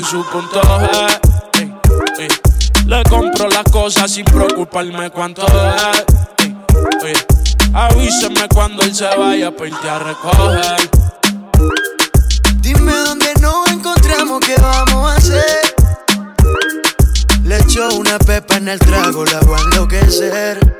en 0.00 0.06
su 0.06 0.24
punto 0.24 0.60
G. 0.62 1.20
Le 2.86 3.02
compro 3.04 3.48
las 3.48 3.64
cosas 3.64 4.10
sin 4.10 4.24
preocuparme 4.24 5.10
cuánto 5.10 5.46
es. 5.46 7.26
Avíseme 7.74 8.48
cuando 8.52 8.82
él 8.82 8.94
se 8.94 9.04
vaya 9.16 9.54
para 9.54 9.68
irte 9.68 9.88
a 9.90 9.98
recoger. 9.98 10.90
Dime 12.60 12.92
dónde 12.92 13.32
nos 13.40 13.70
encontramos, 13.70 14.40
qué 14.40 14.56
vamos 14.60 15.12
a 15.12 15.16
hacer. 15.16 15.74
Le 17.44 17.58
echo 17.58 17.88
una 17.94 18.18
pepa 18.18 18.56
en 18.56 18.68
el 18.68 18.78
trago, 18.78 19.24
la 19.26 19.40
voy 19.40 19.58
a 19.58 19.62
enloquecer. 19.64 20.79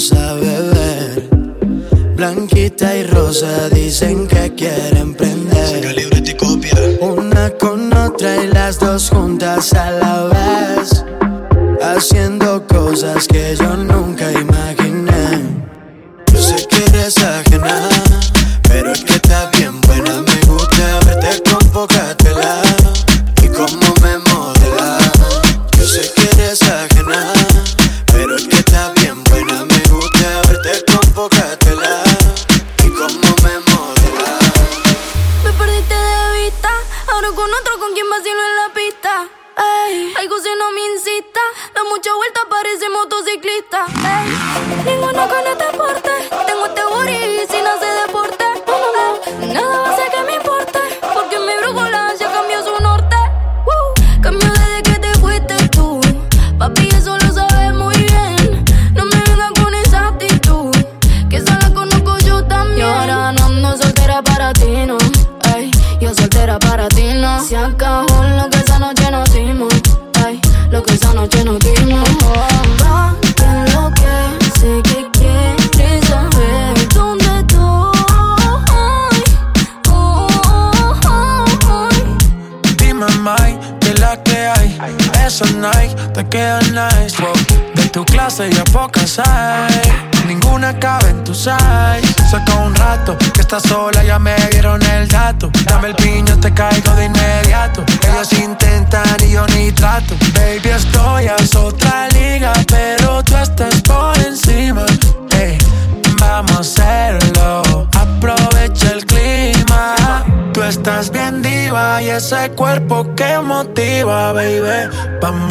hermosa, 0.00 0.34
beber. 0.34 1.28
Blanquita 2.16 2.96
y 2.96 3.04
rosa 3.04 3.68
dicen 3.70 4.26
que 4.26 4.54
quieren 4.54 5.14
prender. 5.14 6.06
Copia. 6.38 6.74
Una 7.00 7.50
con 7.50 7.92
otra 7.94 8.42
y 8.42 8.46
las 8.46 8.78
dos 8.78 9.10
juntas 9.10 9.72
a 9.74 9.90
la 9.90 10.24
vez. 10.24 11.04
Haciendo 11.82 12.66
cosas 12.66 13.26
que 13.26 13.54
yo 13.56 13.76
nunca 13.76 14.30
imaginé 14.32 14.79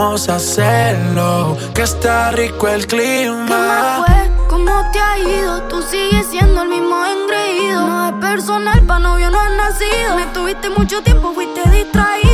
vamos 0.10 0.28
a 0.28 0.38
hacerlo, 0.38 1.56
que 1.76 1.84
está 1.84 2.32
rico 2.32 2.68
el 2.68 2.88
clima. 2.88 4.04
Fue? 4.08 4.48
¿Cómo 4.50 4.72
te 4.92 5.00
ha 5.00 5.20
ido? 5.20 5.62
Tú 5.68 5.84
sigues 5.84 6.26
siendo 6.32 6.64
el 6.64 6.70
mismo 6.70 6.96
engreído. 7.06 7.86
No 7.86 8.08
es 8.08 8.14
personal, 8.14 8.82
pa' 8.88 8.98
novio 8.98 9.30
no 9.30 9.40
has 9.40 9.52
nacido. 9.52 10.16
Me 10.16 10.26
tuviste 10.34 10.72
mucho 10.72 11.04
tiempo, 11.04 11.32
fuiste 11.36 11.62
distraído. 11.70 12.29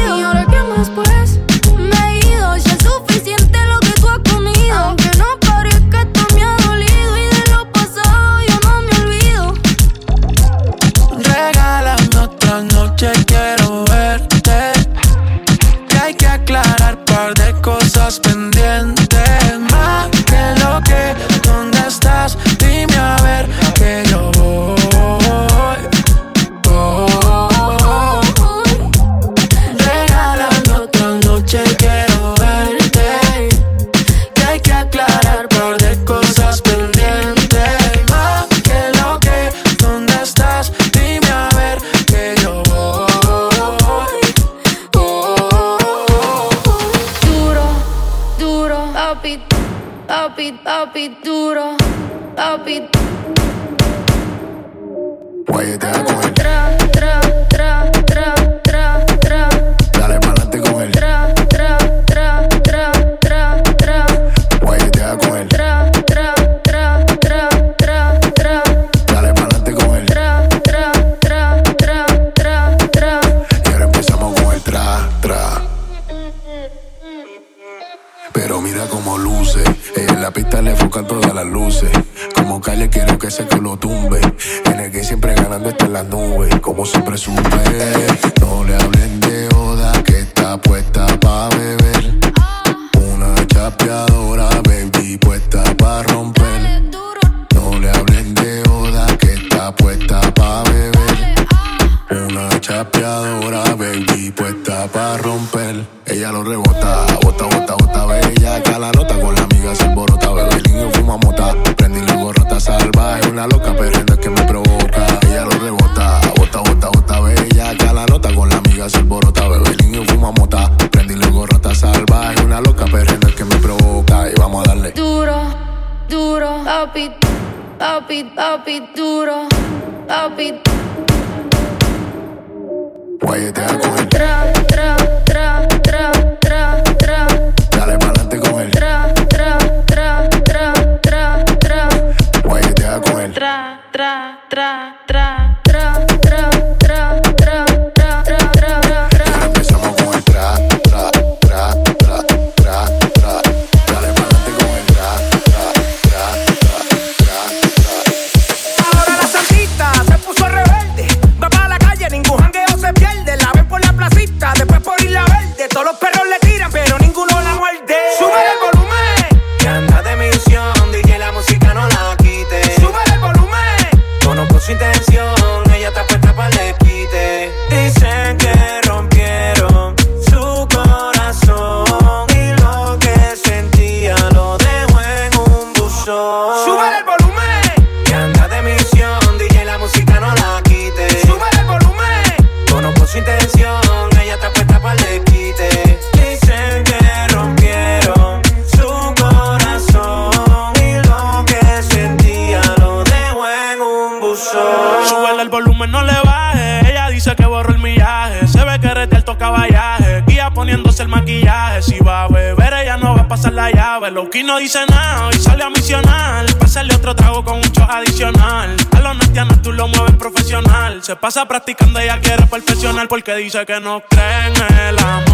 Pasa 221.20 221.46
practicando, 221.48 222.00
ella 222.00 222.20
quiere 222.20 222.46
perfeccionar 222.46 223.08
porque 223.08 223.36
dice 223.36 223.66
que 223.66 223.80
no 223.80 224.02
cree 224.10 224.48
en 224.48 224.78
el 224.80 225.00
amor. 225.00 225.25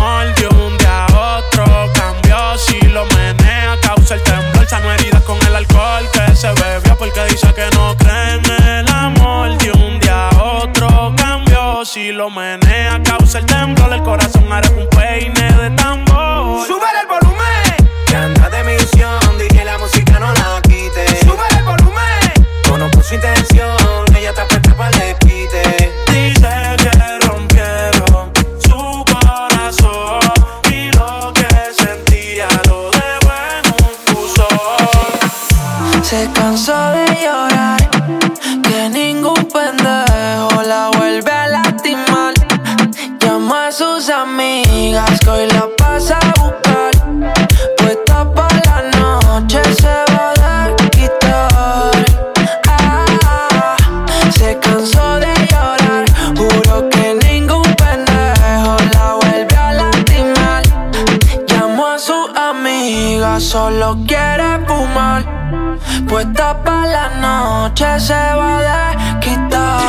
Noche 67.20 68.00
se 68.00 68.14
va 68.14 68.90
a 68.90 69.20
quitar. 69.20 69.82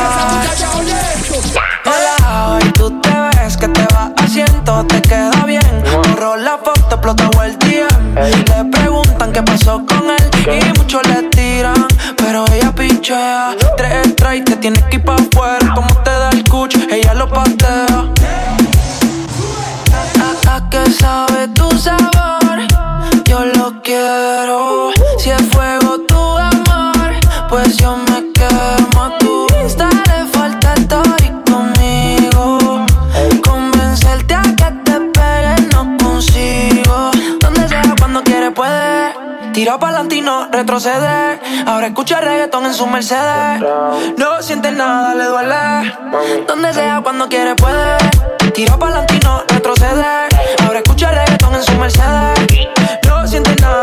Hola, 1.84 2.48
hoy 2.48 2.72
tú 2.72 3.00
te 3.00 3.10
ves 3.10 3.56
que 3.56 3.68
te 3.68 3.86
va 3.94 4.12
haciendo, 4.16 4.84
te 4.86 5.02
queda 5.02 5.44
bien. 5.44 5.84
Borró 6.08 6.36
la 6.36 6.58
foto, 6.58 6.96
explotó 6.96 7.42
el 7.42 7.58
DM. 7.58 8.14
Le 8.14 8.64
preguntan 8.70 9.32
qué 9.32 9.42
pasó 9.42 9.84
con 9.86 10.10
él 10.10 10.30
y 10.60 10.78
muchos 10.78 11.02
le 11.08 11.22
tiran, 11.30 11.86
pero 12.16 12.44
ella 12.52 12.72
pichea. 12.72 13.54
Tres 13.76 14.12
y 14.34 14.40
te 14.42 14.56
tienes 14.56 14.82
que 14.84 14.96
ir 14.96 15.04
pa' 15.04 15.16
afuera. 15.16 15.61
Tira 39.62 39.78
pa'lante 39.78 40.16
y 40.16 40.20
no 40.20 40.48
retroceder. 40.50 41.40
Ahora 41.68 41.86
escucha 41.86 42.20
reggaetón 42.20 42.66
en 42.66 42.74
su 42.74 42.84
Mercedes. 42.84 43.62
No 44.16 44.42
siente 44.42 44.72
nada, 44.72 45.14
le 45.14 45.22
duele. 45.22 46.44
Donde 46.48 46.74
sea, 46.74 47.00
cuando 47.00 47.28
quiere 47.28 47.54
puede. 47.54 47.96
Tira 48.54 48.76
pa'lante 48.76 49.14
y 49.14 49.20
no 49.20 49.44
retroceder. 49.46 50.28
Ahora 50.66 50.80
escucha 50.80 51.12
reggaetón 51.12 51.54
en 51.54 51.62
su 51.62 51.72
Mercedes. 51.74 52.40
No 53.06 53.24
siente 53.28 53.54
nada, 53.62 53.81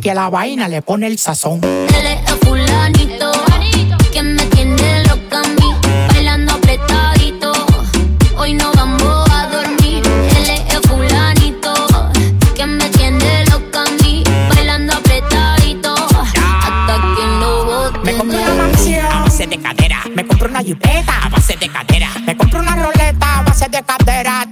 que 0.00 0.10
a 0.10 0.14
la 0.14 0.30
vaina 0.30 0.68
le 0.68 0.82
pone 0.82 1.06
el 1.06 1.18
sazón. 1.18 1.60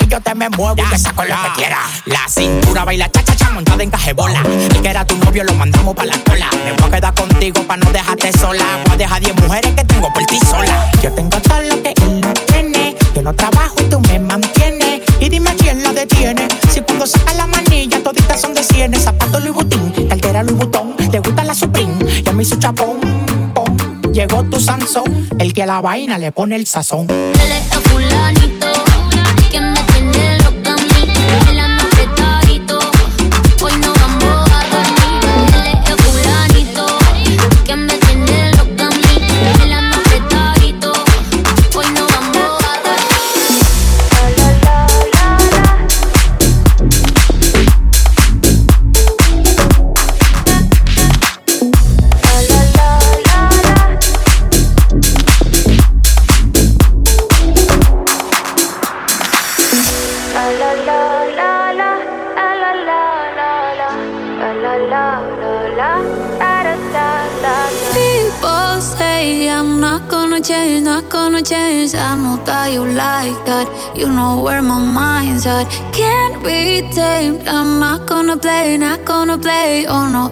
Yo 0.08 0.20
te 0.20 0.34
me 0.34 0.48
muevo 0.50 0.76
y 0.76 0.90
te 0.90 0.98
saco 0.98 1.24
lo 1.24 1.34
que 1.34 1.52
quiera. 1.56 1.78
La 2.06 2.28
cintura 2.28 2.84
baila 2.84 3.10
cha 3.10 3.22
cha 3.22 3.36
cha 3.36 3.50
montada 3.50 3.82
en 3.82 3.90
cajebola. 3.90 4.42
El 4.42 4.82
que 4.82 4.88
era 4.88 5.04
tu 5.04 5.16
novio 5.18 5.44
lo 5.44 5.54
mandamos 5.54 5.94
pa' 5.94 6.04
la 6.04 6.18
cola. 6.24 6.48
Me 6.64 6.72
voy 6.72 6.88
a 6.88 6.90
quedar 6.90 7.14
contigo 7.14 7.62
pa' 7.64 7.76
no 7.76 7.90
dejarte 7.92 8.32
sola. 8.32 8.64
Voy 8.86 8.94
a 8.94 8.96
dejar 8.96 9.20
10 9.20 9.36
mujeres 9.42 9.74
que 9.74 9.84
tengo 9.84 10.12
por 10.12 10.24
ti 10.24 10.38
sola. 10.40 10.90
Yo 11.02 11.12
tengo 11.12 11.38
todo 11.40 11.62
lo 11.62 11.82
que 11.82 11.94
él 12.00 12.20
no 12.20 12.32
tiene. 12.32 12.96
Yo 13.14 13.22
no 13.22 13.34
trabajo 13.34 13.74
y 13.80 13.84
tú 13.84 14.00
me 14.00 14.18
mantienes. 14.18 15.02
Y 15.20 15.28
dime 15.28 15.54
quién 15.56 15.82
la 15.82 15.92
detiene. 15.92 16.48
Si 16.70 16.80
cuando 16.80 17.06
saca 17.06 17.34
la 17.34 17.46
manilla, 17.46 18.02
toditas 18.02 18.40
son 18.40 18.54
de 18.54 18.62
cienes. 18.62 19.04
Zapato 19.04 19.40
Louis 19.40 19.52
Vuitton, 19.52 20.08
cartera 20.08 20.42
Louis 20.42 20.56
Vuitton. 20.56 20.94
Le 21.12 21.18
gusta 21.20 21.44
la 21.44 21.54
Supreme 21.54 21.94
y 22.24 22.28
a 22.28 22.32
mí 22.32 22.44
su 22.44 22.56
chapón. 22.56 23.00
pom. 23.52 23.76
Llegó 24.12 24.42
tu 24.44 24.58
Sansón, 24.58 25.28
el 25.38 25.52
que 25.52 25.62
a 25.62 25.66
la 25.66 25.80
vaina 25.80 26.18
le 26.18 26.32
pone 26.32 26.56
el 26.56 26.66
sazón. 26.66 27.06
Él 27.10 27.52
es 27.52 27.90
fulanito 27.90 28.67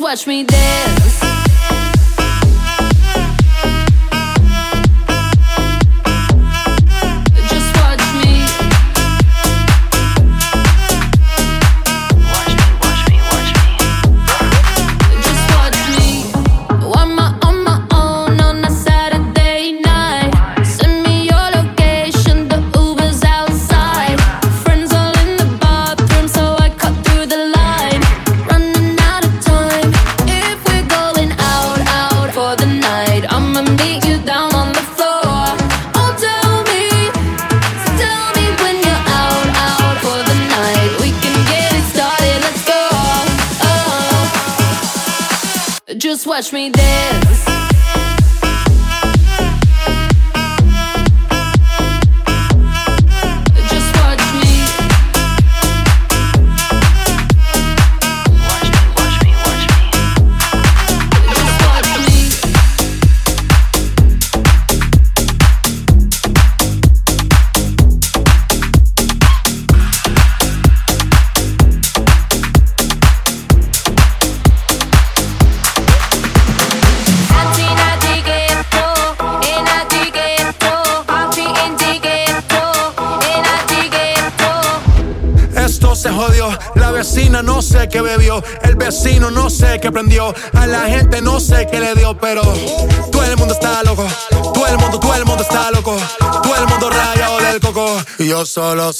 watch 0.00 0.26
me 0.26 0.44
dance. 0.44 0.99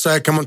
sabe, 0.00 0.22
come 0.22 0.38
on, 0.38 0.46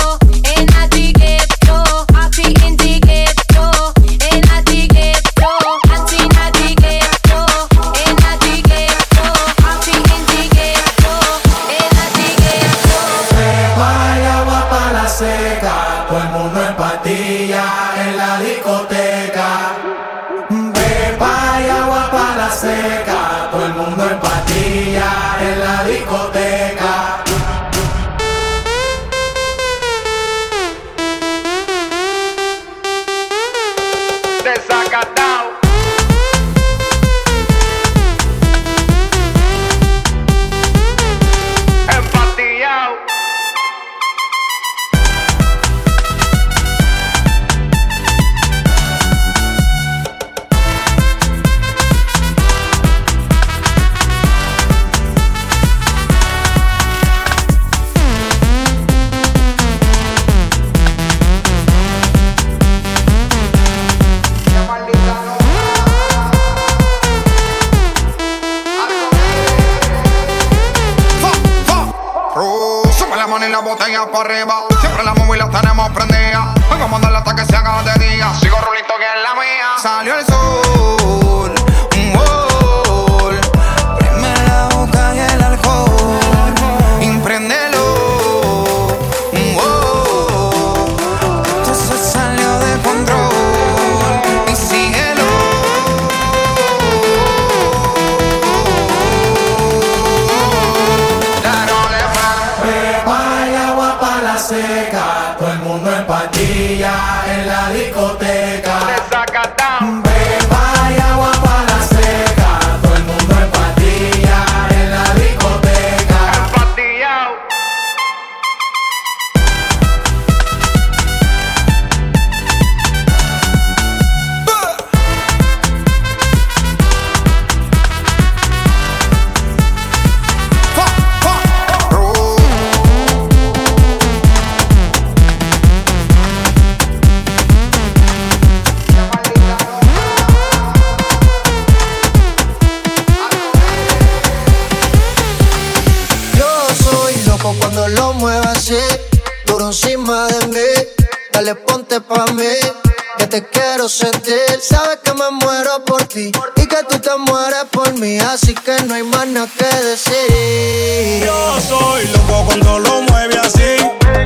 Te 157.11 157.31
mueres 157.31 157.65
por 157.71 157.99
mí. 157.99 158.19
Así 158.19 158.53
que 158.53 158.75
no 158.87 158.93
hay 158.93 159.03
más 159.03 159.27
nada 159.27 159.47
que 159.57 159.65
decir. 159.85 161.23
Yo 161.25 161.59
soy 161.61 162.07
loco 162.07 162.45
cuando 162.45 162.79
lo 162.79 163.01
mueve 163.03 163.37
así, 163.37 163.77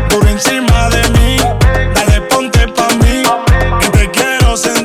por 0.09 0.27
encima 0.27 0.89
de 0.89 1.09
mí. 1.09 1.38
Dale, 1.95 2.21
ponte 2.21 2.67
pa' 2.67 2.89
mí, 3.01 3.23
que 3.79 3.89
te 3.89 4.11
quiero 4.11 4.57
sentir. 4.57 4.84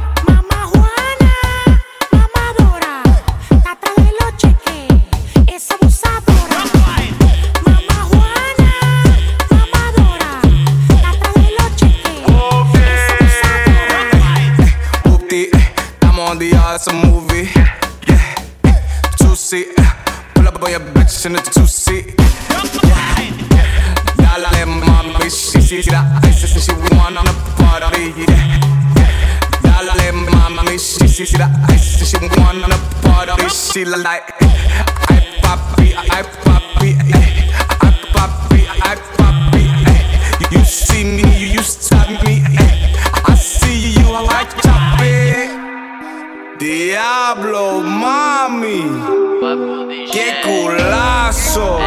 bitch 21.21 21.25
in 21.25 21.33
the 21.33 21.41
two 21.41 21.67
seat. 21.67 22.15
Yeah, 24.19 24.37
let 24.37 24.67
mommy 24.67 25.29
she 25.29 25.61
see 25.61 25.81
the 25.81 25.97
ice 26.23 26.55
and 26.55 26.63
she 26.63 26.73
wanna 26.95 27.21
party. 27.57 28.13
Yeah, 29.63 29.81
let 29.81 30.13
mommy 30.13 30.77
she 30.77 31.07
see 31.07 31.37
the 31.37 31.47
ice 31.69 32.01
and 32.01 32.07
she 32.07 32.17
wanna 32.39 32.77
party. 33.01 33.49
She 33.49 33.85
like, 33.85 34.33
I 34.41 35.21
poppy, 35.41 35.95
I 35.95 36.23
poppy, 36.43 36.95
I 37.81 37.91
poppy, 38.13 38.61
I 38.81 38.95
poppy. 39.17 39.63
You 40.55 40.63
see 40.65 41.03
me, 41.03 41.51
you 41.53 41.61
to 41.61 41.97
me. 42.25 42.43
I 43.25 43.35
see 43.35 43.91
you, 43.91 44.07
I 44.11 44.21
like 44.21 44.53
choppy. 44.61 45.15
Diablo, 46.57 47.81
mami. 47.81 49.20
Qué 50.11 50.41
culazo. 50.43 51.79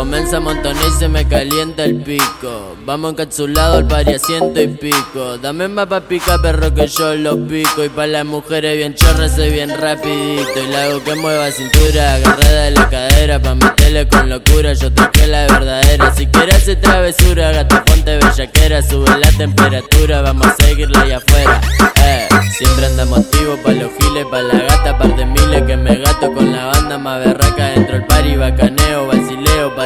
Comienza 0.00 0.38
a 0.38 0.40
montonar 0.40 0.82
y 0.88 0.98
se 0.98 1.08
me 1.08 1.28
calienta 1.28 1.84
el 1.84 1.96
pico. 1.96 2.74
Vamos 2.86 3.12
encapsulado 3.12 3.76
al 3.76 3.86
pari 3.86 4.14
a 4.14 4.18
ciento 4.18 4.58
y 4.58 4.68
pico. 4.68 5.36
Dame 5.36 5.68
más 5.68 5.88
pa' 5.88 6.00
pica, 6.00 6.38
perro, 6.40 6.72
que 6.72 6.86
yo 6.86 7.14
lo 7.16 7.36
pico. 7.46 7.84
Y 7.84 7.90
pa' 7.90 8.06
las 8.06 8.24
mujeres 8.24 8.78
bien 8.78 8.94
chorras 8.94 9.36
soy 9.36 9.50
bien 9.50 9.68
rapidito. 9.78 10.58
Y 10.58 10.68
la 10.68 10.84
hago 10.84 11.04
que 11.04 11.14
mueva 11.16 11.50
cintura, 11.50 12.14
agarrada 12.14 12.62
de 12.62 12.70
la 12.70 12.88
cadera. 12.88 13.42
Pa' 13.42 13.54
meterle 13.54 14.08
con 14.08 14.30
locura, 14.30 14.72
yo 14.72 14.90
toqué 14.90 15.26
la 15.26 15.42
verdadera. 15.42 16.14
Si 16.14 16.26
quieres 16.28 16.54
hacer 16.54 16.80
travesura, 16.80 17.52
gata, 17.52 17.84
ponte 17.84 18.16
bellaquera. 18.16 18.80
Sube 18.80 19.18
la 19.18 19.30
temperatura, 19.32 20.22
vamos 20.22 20.46
a 20.46 20.56
seguirla 20.64 21.02
allá 21.02 21.18
afuera. 21.18 21.60
Eh, 22.02 22.26
siempre 22.56 22.86
andamos 22.86 23.18
activos 23.18 23.60
pa' 23.60 23.72
los 23.72 23.90
giles, 24.00 24.24
pa' 24.30 24.40
la 24.40 24.60
gata, 24.60 24.96
par 24.96 25.14
de 25.14 25.26
miles 25.26 25.62
que 25.64 25.76
me 25.76 25.96
gato 25.96 26.32
con 26.32 26.50
la 26.50 26.64
banda 26.64 26.96
más 26.96 27.22
berraca 27.22 27.66
dentro 27.66 27.96
del 27.96 28.06
party, 28.06 28.36
bacaneo, 28.36 28.79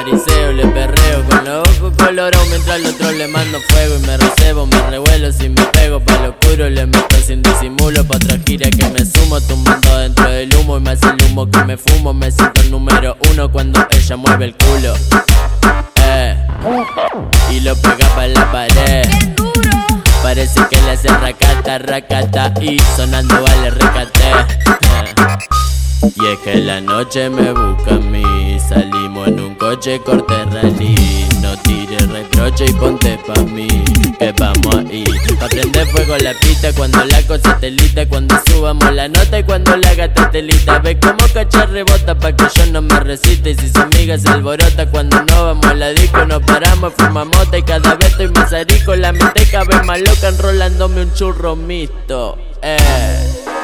le 0.07 0.67
perreo 0.67 1.25
con 1.31 1.45
los 1.45 1.67
ojos 1.69 1.95
colorados 1.97 2.47
mientras 2.49 2.77
al 2.77 2.87
otro 2.87 3.11
le 3.13 3.27
mando 3.27 3.59
fuego 3.69 3.97
y 3.97 4.07
me 4.07 4.17
recebo, 4.19 4.67
me 4.67 4.91
revuelo 4.91 5.33
si 5.33 5.49
me 5.49 5.63
pego 5.73 5.99
pa' 6.01 6.19
lo 6.19 6.31
oscuro, 6.31 6.69
le 6.69 6.87
meto 6.87 7.17
sin 7.27 7.41
disimulo 7.41 8.05
pa' 8.05 8.17
otra 8.17 8.39
gira 8.47 8.69
que 8.69 8.87
me 8.91 9.05
sumo, 9.05 9.41
tumbando 9.41 9.99
dentro 9.99 10.29
del 10.29 10.55
humo 10.57 10.77
y 10.77 10.81
me 10.81 10.91
hace 10.91 11.07
el 11.07 11.17
humo 11.25 11.51
que 11.51 11.65
me 11.65 11.77
fumo, 11.79 12.13
me 12.13 12.31
siento 12.31 12.61
el 12.61 12.71
número 12.71 13.17
uno 13.31 13.51
cuando 13.51 13.87
ella 13.91 14.17
mueve 14.17 14.45
el 14.45 14.55
culo. 14.57 14.95
Eh, 16.03 16.37
y 17.51 17.61
lo 17.61 17.75
pega 17.77 18.07
pa' 18.15 18.27
la 18.27 18.53
pared. 18.53 19.09
Parece 20.23 20.61
que 20.71 20.81
le 20.83 20.91
hace 20.91 21.09
racata, 21.09 21.79
racata 21.79 22.53
y 22.61 22.79
sonando 22.95 23.43
vale 23.43 23.71
recate. 23.71 24.21
Eh. 24.21 25.64
Y 26.17 26.27
es 26.27 26.39
que 26.41 26.57
la 26.57 26.81
noche 26.81 27.31
me 27.31 27.53
busca 27.53 27.95
a 27.95 27.99
mí. 27.99 28.59
Salimos 28.59 29.29
en 29.29 29.41
un 29.41 29.55
coche 29.55 30.01
corte 30.01 30.45
rally. 30.47 31.25
No 31.41 31.57
tires 31.59 32.09
reproche 32.09 32.65
y 32.67 32.73
ponte 32.73 33.19
pa' 33.27 33.43
mí 33.43 33.69
Que 34.19 34.33
vamos 34.39 34.91
ahí 34.91 35.05
Pa' 35.39 35.47
prender 35.49 35.87
fuego 35.89 36.17
la 36.17 36.33
pista 36.33 36.73
cuando 36.73 37.05
la 37.05 37.21
cosa 37.23 37.59
te 37.59 38.09
Cuando 38.09 38.35
subamos 38.47 38.93
la 38.95 39.09
nota 39.09 39.39
y 39.39 39.45
cuando 39.45 39.77
la 39.77 39.95
gata 39.95 40.31
te 40.31 40.41
Ve 40.41 40.99
como 40.99 41.29
cachar 41.35 41.71
rebota 41.71 42.19
pa' 42.19 42.33
que 42.33 42.45
yo 42.57 42.67
no 42.73 42.81
me 42.81 42.99
resista 43.01 43.51
Y 43.51 43.57
si 43.57 43.69
su 43.69 43.79
amiga 43.79 44.17
se 44.17 44.29
alborota 44.29 44.91
cuando 44.91 45.23
no 45.23 45.45
vamos 45.45 45.67
a 45.67 45.75
la 45.75 45.91
disco 45.91 46.25
Nos 46.25 46.43
paramos, 46.45 46.95
fumamos 46.97 47.49
y 47.57 47.63
cada 47.63 47.95
vez 47.95 48.09
estoy 48.09 48.29
más 48.29 48.53
arico. 48.53 48.97
La 48.97 49.13
mente 49.13 49.47
cada 49.51 49.65
vez 49.65 49.85
más 49.85 50.01
loca 50.01 50.29
enrolándome 50.29 51.03
un 51.03 51.13
churromisto. 51.13 52.39
eh. 52.63 53.64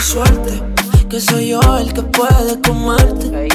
suerte. 0.00 0.62
Que 1.08 1.20
soy 1.20 1.48
yo 1.48 1.60
el 1.78 1.92
que 1.92 2.02
puede 2.02 2.60
comerte. 2.60 3.48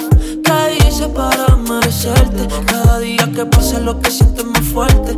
¿Qué 0.43 0.87
hice 0.87 1.07
para 1.07 1.55
merecerte? 1.55 2.47
Cada 2.65 2.99
día 2.99 3.29
que 3.33 3.45
pasa 3.45 3.79
lo 3.79 3.99
que 3.99 4.11
siento 4.11 4.41
es 4.41 4.47
más 4.47 4.63
fuerte. 4.73 5.17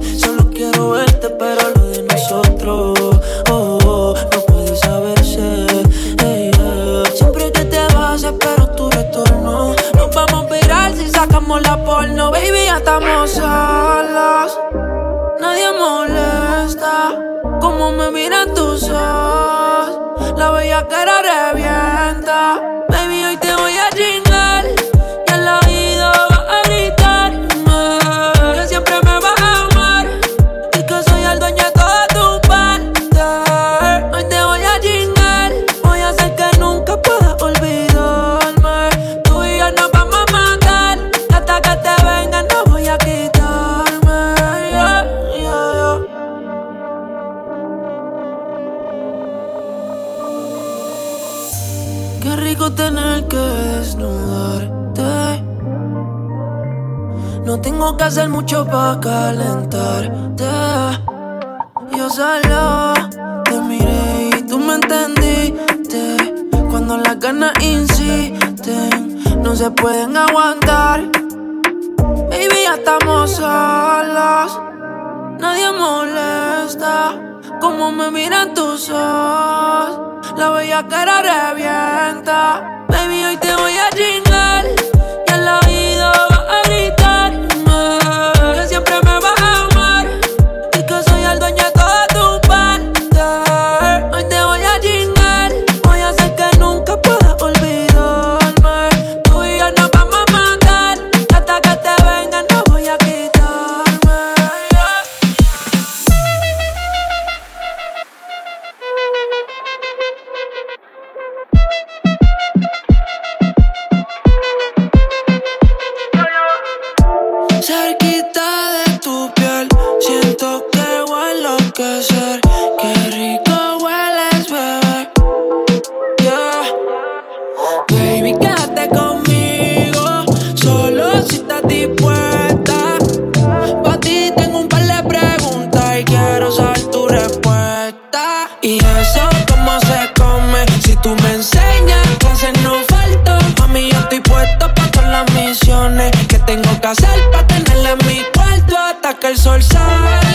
misiones 145.33 146.11
que 146.27 146.39
tengo 146.39 146.79
que 146.81 146.87
hacer 146.87 147.31
para 147.31 147.47
tenerla 147.47 147.91
en 147.91 148.07
mi 148.07 148.21
cuarto 148.33 148.77
hasta 148.77 149.13
que 149.15 149.27
el 149.27 149.37
sol 149.37 149.61
sale. 149.63 150.26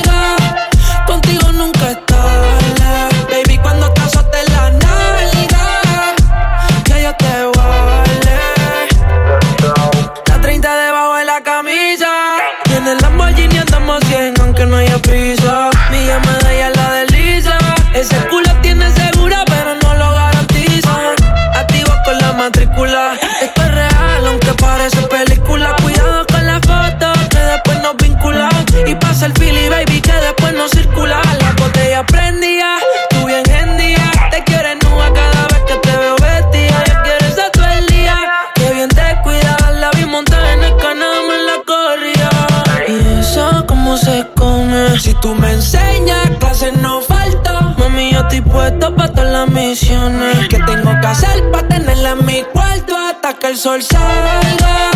El 53.53 53.59
sol 53.59 53.83
salga? 53.83 54.92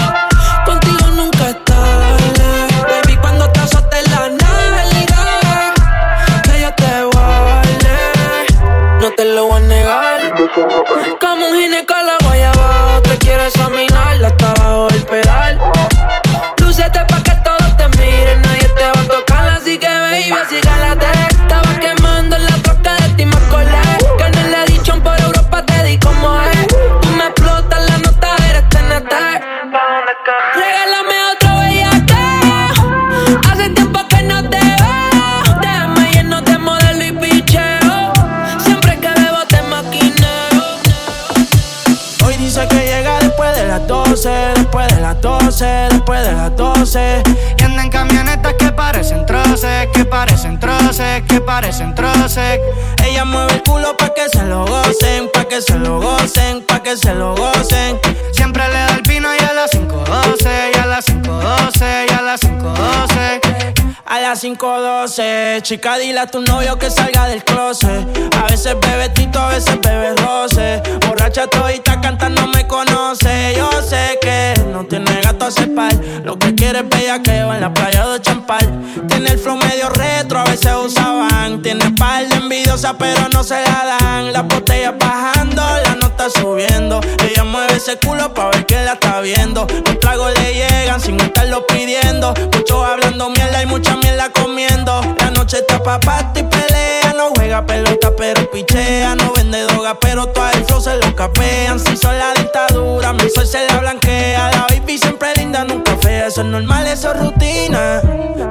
Ella 52.27 53.25
mueve 53.25 53.55
el 53.55 53.63
culo 53.63 53.97
pa' 53.97 54.13
que 54.13 54.29
se 54.29 54.43
lo 54.43 54.67
gocen, 54.67 55.31
pa' 55.33 55.45
que 55.45 55.63
se 55.63 55.79
lo 55.79 56.01
gocen, 56.01 56.61
pa' 56.67 56.83
que 56.83 56.97
se 56.97 57.15
lo 57.15 57.37
gocen. 57.37 58.01
Siempre 58.33 58.67
le 58.67 58.75
da 58.75 58.97
el 58.97 59.03
pino 59.03 59.29
y 59.33 59.45
a 59.45 59.53
las 59.53 59.71
5.12, 59.71 60.73
y 60.75 60.77
a 60.77 60.87
las 60.87 61.07
5.12, 61.07 62.07
y 62.11 62.13
a 62.13 62.23
las 62.23 62.41
5.12. 62.41 63.93
A 64.07 64.21
las 64.21 64.43
5.12, 64.43 65.63
chica, 65.63 65.99
dile 65.99 66.19
a 66.19 66.27
tu 66.27 66.41
novio 66.41 66.77
que 66.81 66.91
salga 66.91 67.29
del 67.29 67.45
closet. 67.45 68.05
A 68.37 68.47
veces 68.51 68.75
bebe 68.81 69.09
tito, 69.11 69.39
a 69.39 69.51
veces 69.51 69.81
bebe 69.81 70.15
roce. 70.17 70.83
Borracha 71.07 71.47
todita 71.47 72.01
cantando 72.01 72.49
me 72.49 72.67
conoce. 72.67 73.55
Yo 73.57 73.71
sé 73.83 74.19
que 74.21 74.55
no 74.73 74.85
tiene 74.85 75.21
gato 75.23 75.45
a 75.45 75.51
cepar. 75.53 75.95
Lo 76.25 76.37
que 76.39 76.55
quiere 76.57 76.83
bellaqueo 77.07 77.55
en 77.55 77.61
la 77.61 77.73
playa 77.73 78.07
de 78.09 78.21
Champal. 78.21 78.67
Tiene 79.09 79.31
el 79.31 79.39
flow 79.39 79.57
medio 79.57 79.89
retro, 79.91 80.41
a 80.41 80.45
veces 80.45 80.73
usaban. 80.85 81.63
Tiene 81.63 81.91
par 81.93 82.27
de 82.27 82.35
envidiosas, 82.37 82.95
pero 82.99 83.29
no 83.33 83.45
se 83.45 83.55
la 83.55 83.99
dan. 84.01 84.33
Las 84.33 84.47
botellas 84.47 84.95
bajando, 84.99 85.63
la 85.85 85.95
nota 85.95 86.29
subiendo. 86.31 87.01
Ella 87.23 87.45
mueve 87.45 87.66
ese 87.77 87.99
culo 87.99 88.33
pa' 88.33 88.49
ver 88.51 88.65
que 88.65 88.83
la 88.83 88.95
está 88.95 89.21
viendo. 89.21 89.67
Los 89.85 90.01
tragos 90.01 90.33
le 90.39 90.55
llegan 90.55 91.01
sin 91.01 91.21
estarlo 91.21 91.67
pidiendo. 91.67 92.33
Muchos 92.55 92.83
hablando 92.83 93.29
mierda 93.29 93.63
y 93.63 93.67
mucha 93.67 93.97
mierda 93.97 94.31
comiendo. 94.33 95.01
La 95.19 95.31
noche 95.31 95.59
está 95.59 95.83
pa' 95.83 96.01
y 96.35 96.43
pelea. 96.43 97.13
No 97.17 97.31
juega 97.35 97.67
pelota, 97.67 98.11
pero 98.17 98.51
pichea. 98.51 99.15
No 99.17 99.33
vende 99.35 99.63
droga, 99.65 99.99
pero 100.01 100.27
todo 100.27 100.49
el 100.55 100.65
flow 100.65 100.81
se 100.81 100.97
lo 100.97 101.15
capean. 101.15 101.79
Si 101.79 101.97
son 101.97 102.19
la 102.19 102.33
dictadura, 102.35 103.13
mi 103.13 103.29
sol 103.29 103.47
se 103.47 103.67
la 103.67 103.79
blanquea. 103.79 104.51
La 104.53 104.67
baby 104.71 104.97
siempre 104.97 105.35
linda, 105.37 105.65
nunca 105.65 105.97
fea. 105.99 106.29
Eso 106.29 106.41
es 106.41 106.47
normal, 106.47 106.87
eso 106.87 107.13
es 107.13 107.21
rutina. 107.21 108.01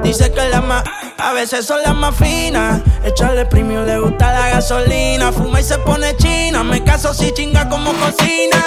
Dice 0.04 0.30
que 0.32 0.48
la 0.48 0.60
más, 0.60 0.84
a 1.18 1.32
veces 1.32 1.66
son 1.66 1.82
las 1.82 1.94
más 1.94 2.14
finas. 2.14 2.80
Echarle 3.04 3.44
premio, 3.46 3.84
le 3.84 3.98
gusta 3.98 4.32
la 4.32 4.50
gasolina. 4.50 5.32
Fuma 5.32 5.60
y 5.60 5.64
se 5.64 5.78
pone 5.78 6.16
china. 6.16 6.62
Me 6.62 6.84
caso 6.84 7.12
si 7.12 7.32
chinga 7.32 7.68
como 7.68 7.92
cocina. 7.94 8.64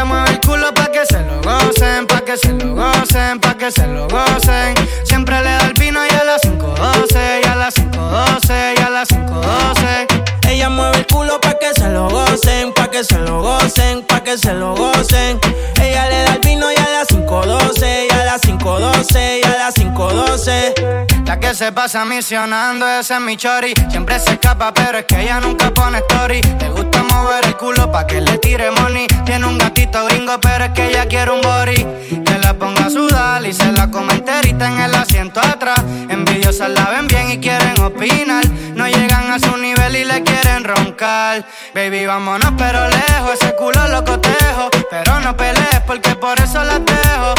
Ella 0.00 0.06
mueve 0.06 0.30
el 0.30 0.40
culo 0.40 0.72
pa' 0.72 0.90
que 0.90 1.04
se 1.04 1.20
lo 1.20 1.42
gocen, 1.42 2.06
pa' 2.06 2.22
que 2.22 2.34
se 2.34 2.54
lo 2.54 2.74
gocen, 2.74 3.38
pa' 3.38 3.58
que 3.58 3.70
se 3.70 3.86
lo 3.86 4.08
gocen. 4.08 4.74
Siempre 5.04 5.36
le 5.42 5.50
da 5.50 5.66
el 5.66 5.74
pino 5.74 6.00
y 6.06 6.14
a 6.14 6.24
las 6.24 6.40
5.12, 6.40 7.42
y 7.44 7.46
a 7.46 7.54
las 7.54 7.74
5.12, 7.74 8.78
y 8.78 8.82
a 8.82 8.88
las 8.88 9.10
5.12. 9.10 10.48
Ella 10.48 10.70
mueve 10.70 11.00
el 11.00 11.06
culo 11.06 11.38
pa' 11.38 11.58
que 11.58 11.74
se 11.74 11.86
lo 11.90 12.08
gocen, 12.08 12.72
pa' 12.72 12.88
que 12.88 13.04
se 13.04 13.18
lo 13.18 13.42
gocen, 13.42 14.02
pa' 14.06 14.24
que 14.24 14.38
se 14.38 14.54
lo 14.54 14.74
gocen. 14.74 15.38
5.12, 18.60 19.40
y 19.40 19.46
a 19.46 19.56
las 19.56 19.74
5.12. 19.74 21.24
La 21.26 21.40
que 21.40 21.54
se 21.54 21.72
pasa 21.72 22.04
misionando, 22.04 22.86
ese 22.86 23.14
es 23.14 23.20
mi 23.20 23.36
chori. 23.36 23.72
Siempre 23.88 24.18
se 24.18 24.32
escapa, 24.32 24.72
pero 24.74 24.98
es 24.98 25.04
que 25.06 25.22
ella 25.22 25.40
nunca 25.40 25.70
pone 25.70 25.98
story. 25.98 26.42
Le 26.42 26.68
gusta 26.68 27.02
mover 27.02 27.46
el 27.46 27.56
culo 27.56 27.90
pa' 27.90 28.06
que 28.06 28.20
le 28.20 28.36
tire 28.36 28.70
money. 28.70 29.06
Tiene 29.24 29.46
un 29.46 29.56
gatito 29.56 30.04
gringo, 30.06 30.38
pero 30.40 30.66
es 30.66 30.70
que 30.72 30.88
ella 30.88 31.06
quiere 31.06 31.30
un 31.30 31.40
body. 31.40 32.22
Que 32.22 32.38
la 32.38 32.52
ponga 32.52 32.86
a 32.86 32.90
sudar 32.90 33.46
y 33.46 33.52
se 33.54 33.72
la 33.72 33.90
come 33.90 34.12
enterita 34.12 34.68
en 34.68 34.80
el 34.80 34.94
asiento 34.94 35.40
atrás. 35.40 35.80
Envidiosas 36.10 36.68
la 36.68 36.90
ven 36.90 37.06
bien 37.06 37.30
y 37.30 37.38
quieren 37.38 37.80
opinar. 37.80 38.44
No 38.74 38.86
llegan 38.86 39.32
a 39.32 39.38
su 39.38 39.56
nivel 39.56 39.96
y 39.96 40.04
le 40.04 40.22
quieren 40.22 40.64
roncar. 40.64 41.46
Baby, 41.74 42.04
vámonos, 42.04 42.52
pero 42.58 42.88
lejos. 42.88 43.38
Ese 43.40 43.54
culo 43.56 43.88
lo 43.88 44.04
cotejo. 44.04 44.68
Pero 44.90 45.20
no 45.20 45.34
pelees 45.34 45.80
porque 45.86 46.14
por 46.14 46.38
eso 46.40 46.62
la 46.62 46.78
dejo. 46.78 47.34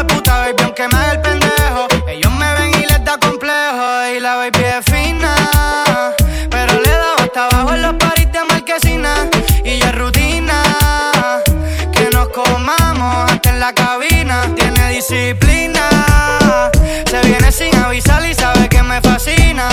De 0.00 0.14
puta, 0.14 0.38
baby, 0.38 0.62
aunque 0.64 0.88
me 0.88 0.96
haga 0.96 1.12
el 1.12 1.20
pendejo. 1.20 1.86
Ellos 2.08 2.32
me 2.32 2.54
ven 2.54 2.70
y 2.70 2.86
les 2.86 3.04
da 3.04 3.18
complejo. 3.18 3.84
Y 4.16 4.20
la 4.20 4.36
baby 4.36 4.64
es 4.64 4.84
fina. 4.90 5.34
Pero 6.48 6.80
le 6.80 6.90
da 6.90 7.14
hasta 7.18 7.44
abajo 7.48 7.74
en 7.74 7.82
los 7.82 7.94
paris 7.96 8.32
de 8.32 8.38
marquesina. 8.48 9.28
Y 9.62 9.78
ya 9.78 9.90
es 9.90 9.98
rutina. 9.98 10.62
Que 11.92 12.08
nos 12.14 12.28
comamos 12.28 13.30
hasta 13.30 13.50
en 13.50 13.60
la 13.60 13.74
cabina. 13.74 14.50
Tiene 14.56 14.88
disciplina. 14.88 15.90
Se 17.04 17.20
viene 17.20 17.52
sin 17.52 17.76
avisar 17.76 18.24
y 18.24 18.32
sabe 18.32 18.70
que 18.70 18.82
me 18.82 19.02
fascina. 19.02 19.68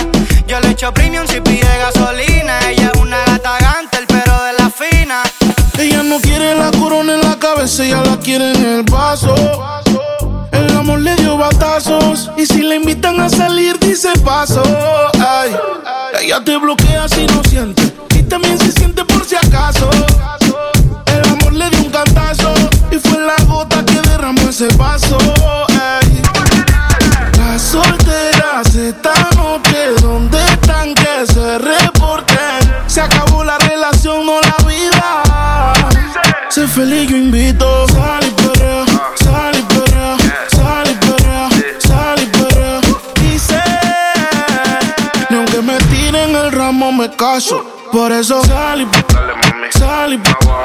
Yo 0.46 0.60
le 0.60 0.72
echo 0.72 0.94
premium 0.94 1.26
si 1.26 1.40
pide 1.40 1.78
gasolina. 1.78 2.60
Ella 2.70 2.92
es 2.94 3.00
una 3.00 3.24
gata 3.28 3.58
gante, 3.62 4.00
el 4.00 4.08
pero 4.08 4.44
de 4.44 4.54
la 4.60 4.70
fina. 4.70 5.24
Ella 5.80 6.04
no 6.04 6.20
quiere 6.20 6.54
la 6.54 6.70
corona 6.72 7.14
en 7.14 7.22
la 7.22 7.40
cabeza, 7.40 7.86
ella 7.86 8.04
la 8.04 8.18
quiere 8.18 8.52
en 8.52 8.66
el 8.66 8.84
vaso. 8.84 9.87
El 10.78 10.82
amor 10.82 11.00
le 11.00 11.16
dio 11.16 11.36
batazos 11.36 12.30
y 12.38 12.46
si 12.46 12.62
la 12.62 12.76
invitan 12.76 13.20
a 13.20 13.28
salir 13.30 13.80
dice 13.80 14.10
paso. 14.24 14.62
Ay, 15.28 15.56
ella 16.22 16.40
te 16.44 16.56
bloquea 16.56 17.10
si 17.10 17.26
no 17.26 17.44
siente 17.46 17.82
y 18.14 18.22
también 18.22 18.60
se 18.60 18.72
siente 18.72 19.04
por 19.04 19.26
si 19.26 19.36
acaso. 19.36 19.90
El 21.08 21.30
amor 21.30 21.54
le 21.54 21.68
dio 21.72 21.80
un 21.80 21.90
cantazo 21.90 22.54
y 22.92 23.00
fue 23.00 23.20
la 23.22 23.36
gota 23.46 23.84
que 23.86 24.00
derramó 24.08 24.42
ese 24.48 24.68
vaso. 24.78 25.18
Ay, 25.70 26.22
las 27.40 27.60
solteras 27.60 28.76
esta 28.76 29.14
noche, 29.16 29.17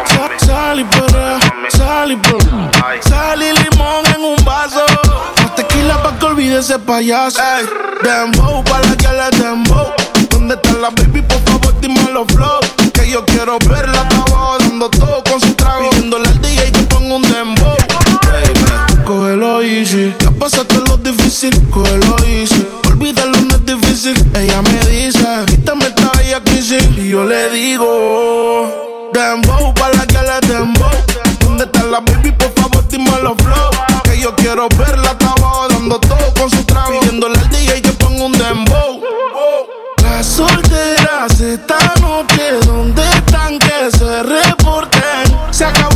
sal- 0.06 0.38
sal 0.46 0.80
y 0.80 0.84
perrea, 0.84 1.38
sal 1.70 2.12
y 2.12 2.16
perrea. 2.16 2.70
Sal 3.02 3.42
y 3.42 3.52
limón 3.52 4.04
en 4.14 4.24
un 4.24 4.44
vaso. 4.44 4.84
Más 5.40 5.54
tequila 5.54 6.02
pa' 6.02 6.18
que 6.18 6.26
olvide 6.26 6.58
ese 6.58 6.78
payaso. 6.78 7.40
Ey, 7.40 7.66
dembow, 8.02 8.62
pa' 8.64 8.80
la 8.80 8.96
que 8.96 9.08
le 9.08 9.38
dembow. 9.44 9.92
¿Dónde 10.30 10.54
está 10.54 10.72
la 10.74 10.90
baby? 10.90 11.22
Por 11.22 11.40
favor, 11.42 11.74
dime 11.80 12.02
los 12.12 12.26
flow. 12.28 12.60
Que 12.92 13.08
yo 13.10 13.24
quiero 13.24 13.58
verla 13.68 14.00
abajo 14.00 14.56
dando 14.60 14.90
todo 14.90 15.22
con 15.30 15.40
su 15.40 15.54
trago. 15.54 15.90
Pidiéndole 15.90 16.28
al 16.28 16.40
DJ 16.40 16.72
que 16.72 16.82
ponga 16.82 17.14
un 17.16 17.22
dembow. 17.22 17.76
Cógelo 19.12 19.60
easy. 19.60 20.14
Ya 20.20 20.30
pasaste 20.30 20.76
lo 20.88 20.96
difícil, 20.96 21.52
cógelo 21.68 22.16
easy. 22.26 22.66
Olvídalo, 22.88 23.38
no 23.42 23.56
es 23.56 23.66
difícil. 23.66 24.16
Ella 24.34 24.62
me 24.62 24.78
dice, 24.90 25.26
quítame 25.48 25.84
esta 25.84 26.10
bella 26.16 26.40
crisis. 26.42 26.82
Y 26.96 27.10
yo 27.10 27.22
le 27.22 27.50
digo, 27.50 29.10
dembow, 29.12 29.74
pa' 29.74 29.90
la 29.90 30.06
que 30.06 30.16
le 30.16 30.48
dembow. 30.48 30.90
¿Dónde 31.40 31.64
está 31.64 31.82
la 31.84 32.00
baby? 32.00 32.32
Por 32.32 32.52
favor, 32.54 32.88
dime 32.88 33.10
los 33.22 33.36
flow. 33.36 34.02
Que 34.02 34.18
yo 34.18 34.34
quiero 34.36 34.66
verla 34.78 35.10
hasta 35.10 35.30
abajo 35.30 35.68
dando 35.68 36.00
todo 36.00 36.32
con 36.38 36.50
su 36.50 36.64
trago. 36.64 36.98
Pidiéndole 37.00 37.38
al 37.38 37.50
DJ 37.50 37.82
que 37.82 37.92
ponga 37.92 38.24
un 38.24 38.32
dembow. 38.32 39.02
Las 40.02 40.24
solteras 40.24 41.38
esta 41.38 41.76
noche, 42.00 42.52
¿dónde 42.64 43.02
están 43.02 43.58
que 43.58 43.90
se 43.90 44.22
reporten? 44.22 45.36
Se 45.50 45.66
acabó 45.66 45.91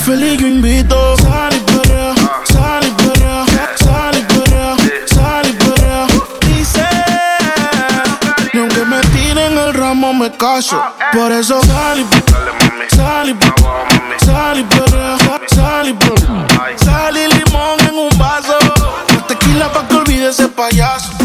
feliz 0.00 0.38
yo 0.40 0.46
invito. 0.46 1.16
Sal 1.18 1.54
y 1.54 1.60
perrea, 1.60 2.14
sal 2.44 2.84
y 2.86 2.90
perrea, 3.02 3.44
sal 3.76 4.16
y 4.18 4.22
perrea, 4.22 4.76
sal 5.06 5.46
y 5.48 5.52
perrea. 5.52 6.06
Dice, 6.46 6.86
y 8.52 8.58
aunque 8.58 8.84
me 8.84 9.00
tiren 9.00 9.58
el 9.58 9.74
ramo 9.74 10.12
me 10.12 10.30
caso. 10.32 10.82
Por 11.12 11.32
eso 11.32 11.60
sal 11.62 12.00
y 12.00 12.04
perrea, 12.04 12.88
sal 12.90 13.28
y 13.28 13.34
perrea, 13.34 14.18
sal 14.24 14.58
y 14.58 14.64
perrea, 14.64 15.16
sal 15.48 15.88
y 15.88 15.92
perrea. 15.92 16.46
Sal 16.76 17.16
y 17.16 17.26
limón 17.26 17.80
en 17.88 17.98
un 17.98 18.18
vaso. 18.18 18.58
Tequila 19.28 19.72
pa' 19.72 19.86
que 19.86 19.96
olvide 19.96 20.30
ese 20.30 20.48
payaso. 20.48 21.19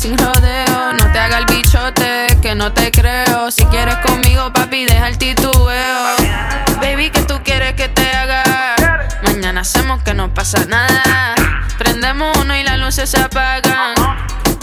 Sin 0.00 0.16
rodeo. 0.16 0.92
No 0.92 1.12
te 1.12 1.18
haga 1.18 1.38
el 1.38 1.46
bichote, 1.46 2.26
que 2.40 2.54
no 2.54 2.72
te 2.72 2.90
creo. 2.90 3.50
Si 3.50 3.64
quieres 3.66 3.96
conmigo, 3.96 4.52
papi, 4.52 4.86
deja 4.86 5.08
el 5.08 5.18
titubeo. 5.18 6.16
Baby, 6.80 7.10
que 7.10 7.22
tú 7.22 7.40
quieres 7.44 7.74
que 7.74 7.88
te 7.88 8.10
haga? 8.12 8.64
Mañana 9.22 9.60
hacemos 9.60 10.02
que 10.02 10.14
no 10.14 10.32
pasa 10.32 10.64
nada. 10.66 11.34
Prendemos 11.78 12.36
uno 12.38 12.56
y 12.56 12.62
las 12.62 12.78
luces 12.78 13.10
se 13.10 13.20
apagan. 13.20 13.94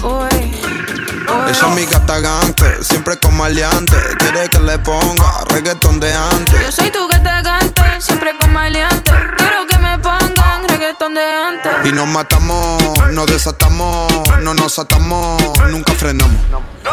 Uy. 0.04 1.07
Esa 1.50 1.70
es 1.70 1.76
mi 1.76 1.86
gata 1.86 2.20
gante, 2.20 2.84
siempre 2.84 3.18
con 3.18 3.36
maleante. 3.36 3.96
Quiere 4.20 4.50
que 4.50 4.60
le 4.60 4.80
ponga 4.80 5.44
reggaeton 5.50 6.00
de 6.00 6.14
antes. 6.14 6.62
Yo 6.62 6.72
soy 6.72 6.92
tu 6.92 7.08
gata 7.08 7.42
gante, 7.42 7.82
siempre 8.00 8.38
con 8.40 8.54
maleante. 8.54 9.12
Quiero 9.38 9.68
que 9.68 9.78
me 9.78 9.98
pongan 10.00 10.68
reggaeton 10.68 11.14
de 11.14 11.24
antes. 11.24 11.72
Y 11.86 11.92
nos 11.92 12.08
matamos, 12.08 12.82
nos 13.12 13.28
desatamos, 13.28 14.12
no 14.42 14.54
nos 14.54 14.80
atamos, 14.80 15.42
nunca 15.70 15.94
frenamos. 15.94 16.38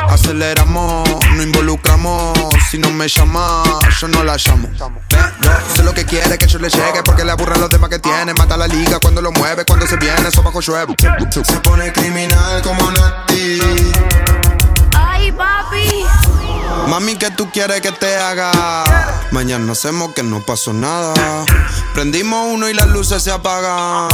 Aceleramos, 0.09 1.09
no 1.37 1.43
involucramos. 1.43 2.37
Si 2.71 2.79
no 2.79 2.91
me 2.91 3.09
llama, 3.09 3.63
yo 4.01 4.09
no 4.09 4.25
la 4.25 4.37
llamo. 4.37 4.69
sé 5.75 5.83
lo 5.83 5.95
que 5.95 6.05
quiere 6.05 6.37
que 6.39 6.47
yo 6.47 6.59
le 6.59 6.69
llegue 6.69 7.03
porque 7.05 7.25
le 7.25 7.33
aburran 7.33 7.61
los 7.61 7.71
demás 7.71 7.91
que 7.91 7.99
tiene. 7.99 8.35
Mata 8.35 8.57
la 8.57 8.67
liga 8.67 8.99
cuando 9.01 9.23
lo 9.23 9.33
mueve, 9.33 9.65
cuando 9.65 9.87
se 9.87 9.97
viene, 9.97 10.29
eso 10.29 10.43
bajo 10.43 10.61
llueve. 10.61 10.95
Se 11.31 11.61
pone 11.61 11.93
criminal 11.93 12.63
como 12.63 12.91
Nati. 12.91 13.59
Papi. 15.37 16.05
Mami, 16.89 17.17
¿qué 17.17 17.31
tú 17.31 17.51
quieres 17.51 17.81
que 17.81 17.93
te 17.93 18.17
haga? 18.17 18.53
Mañana 19.31 19.73
hacemos 19.73 20.13
que 20.15 20.23
no 20.23 20.41
pasó 20.41 20.73
nada. 20.73 21.15
Prendimos 21.95 22.47
uno 22.53 22.69
y 22.69 22.75
las 22.75 22.89
luces 22.89 23.23
se 23.23 23.31
apagan. 23.31 24.09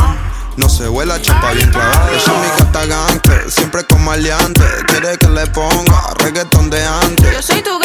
No 0.57 0.69
se 0.69 0.87
vuela 0.89 1.21
chapa 1.21 1.53
bien 1.53 1.71
clavada. 1.71 2.11
Ella 2.11 2.19
es 2.19 2.29
mi 2.29 2.65
gata 2.65 3.21
siempre 3.49 3.85
con 3.85 4.05
maleante. 4.05 4.63
Quiere 4.87 5.19
que 5.19 5.29
le 5.29 5.47
ponga 5.49 6.15
reggaetón 6.19 6.71
de 6.71 6.85
antes. 6.85 7.33
Yo 7.33 7.43
soy 7.43 7.63
tu 7.63 7.80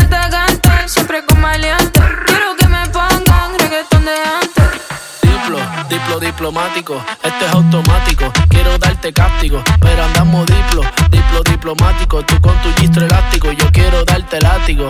diplomático, 6.36 7.02
este 7.24 7.46
es 7.46 7.52
automático. 7.54 8.32
Quiero 8.50 8.78
darte 8.78 9.14
cáptico, 9.14 9.64
pero 9.80 10.04
andamos 10.04 10.46
diplo, 10.46 10.82
diplo 11.10 11.42
diplomático. 11.50 12.24
Tú 12.26 12.42
con 12.42 12.54
tu 12.62 12.74
gistro 12.82 13.06
elástico, 13.06 13.52
yo 13.54 13.72
quiero 13.72 14.04
darte 14.04 14.42
látigo. 14.42 14.90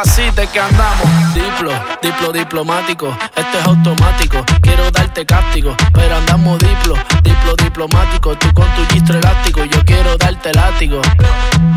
que 0.01 0.59
andamos. 0.59 1.33
Diplo, 1.35 1.71
diplo 2.01 2.31
diplomático, 2.31 3.15
esto 3.35 3.59
es 3.59 3.67
automático. 3.67 4.43
Quiero 4.61 4.89
darte 4.89 5.27
cáptico, 5.27 5.75
pero 5.93 6.15
andamos 6.15 6.57
diplo, 6.57 6.95
diplo 7.21 7.55
diplomático. 7.55 8.35
Tú 8.35 8.51
con 8.53 8.65
tu 8.73 8.83
gistro 8.91 9.19
elástico, 9.19 9.63
yo 9.63 9.85
quiero 9.85 10.17
darte 10.17 10.53
látigo. 10.53 11.01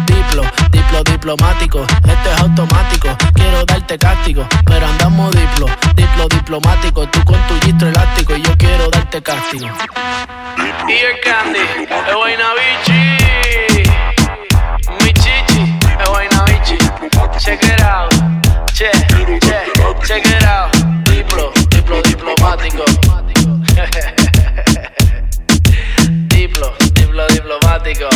Diplo, 0.06 0.42
diplo 0.70 1.04
diplomático, 1.04 1.82
esto 1.82 2.30
es 2.34 2.40
automático. 2.40 3.08
Quiero 3.34 3.62
darte 3.66 3.98
cáptico, 3.98 4.46
pero 4.64 4.86
andamos 4.86 5.30
diplo, 5.32 5.66
diplo 5.94 6.26
diplomático. 6.28 7.06
Tú 7.08 7.22
con 7.24 7.38
tu 7.46 7.60
gistro 7.60 7.88
elástico 7.88 8.36
yo 8.36 8.56
quiero 8.56 8.88
darte 8.88 9.22
castigo. 9.22 9.66
Y 10.88 10.92
el 10.92 11.20
candy, 11.20 11.58
es 11.58 12.14
Guaynabichi. 12.14 13.00
Mi 15.02 15.12
chichi, 15.12 15.78
es 16.00 16.08
Guaynabichi 16.08 17.13
check 17.38 17.62
it 17.64 17.80
out. 17.80 18.12
Che, 18.72 18.90
che, 19.40 19.70
check 20.06 20.24
it 20.26 20.42
out. 20.44 20.70
Diplo, 21.04 21.52
diplo 21.68 22.00
diplomático. 22.02 22.84
diplo, 26.28 26.74
diplo 26.92 27.26
diplomático. 27.28 28.08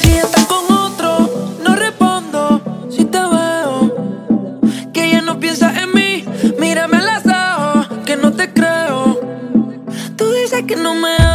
Si 0.00 0.16
estás 0.16 0.46
con 0.46 0.64
otro, 0.74 1.28
no 1.64 1.76
respondo 1.76 2.60
si 2.90 3.04
te 3.04 3.18
veo. 3.18 3.94
Que 4.92 5.10
ya 5.10 5.20
no 5.22 5.38
piensas 5.38 5.76
en 5.76 5.92
mí, 5.94 6.24
mírame 6.58 6.98
las 6.98 7.24
ojos, 7.26 7.86
que 8.04 8.16
no 8.16 8.32
te 8.32 8.52
creo. 8.52 9.20
Tú 10.16 10.32
dices 10.32 10.64
que 10.66 10.74
no 10.76 10.94
me 10.94 11.27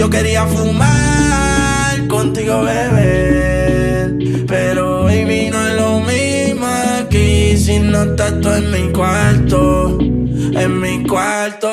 Yo 0.00 0.08
quería 0.08 0.46
fumar 0.46 2.08
contigo, 2.08 2.62
beber. 2.62 4.16
Pero 4.46 5.04
hoy 5.04 5.50
no 5.52 5.68
es 5.68 5.74
lo 5.76 6.00
mismo 6.00 6.66
aquí 6.98 7.54
si 7.58 7.78
no 7.80 8.04
estás 8.04 8.40
tú 8.40 8.48
en 8.50 8.70
mi 8.70 8.92
cuarto. 8.94 9.98
En 10.00 10.80
mi 10.80 11.06
cuarto. 11.06 11.69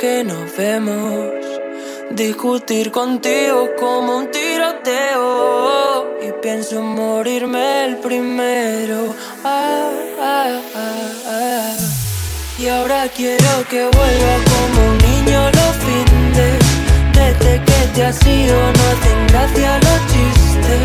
que 0.00 0.24
nos 0.24 0.56
vemos. 0.56 1.28
Discutir 2.10 2.90
contigo 2.90 3.68
como 3.78 4.16
un 4.16 4.30
tiroteo. 4.30 6.18
Y 6.26 6.32
pienso 6.40 6.80
morirme 6.80 7.84
el 7.84 7.96
primero. 7.98 9.14
Ah, 9.44 9.90
ah, 10.18 10.60
ah, 11.26 11.76
y 12.58 12.66
ahora 12.68 13.08
quiero 13.14 13.52
que 13.68 13.82
vuelva 13.82 14.34
como 14.50 14.78
un 14.90 14.98
niño 15.08 15.40
lo 15.56 15.66
fines. 15.84 16.58
Desde 17.12 17.62
que 17.66 17.80
te 17.94 18.02
has 18.02 18.26
ido 18.26 18.56
no 18.56 18.82
hacen 18.92 19.26
gracia 19.28 19.78
los 19.86 20.00
chistes. 20.12 20.82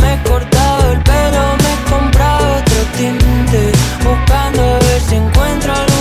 Me 0.00 0.14
he 0.14 0.18
cortado 0.28 0.92
el 0.92 1.02
pelo, 1.02 1.44
me 1.62 1.70
he 1.74 1.78
comprado 1.90 2.44
otro 2.60 2.80
tinte. 2.96 3.62
Buscando 4.02 4.62
ver 4.62 5.00
si 5.08 5.16
encuentro 5.16 5.72
algo 5.74 5.95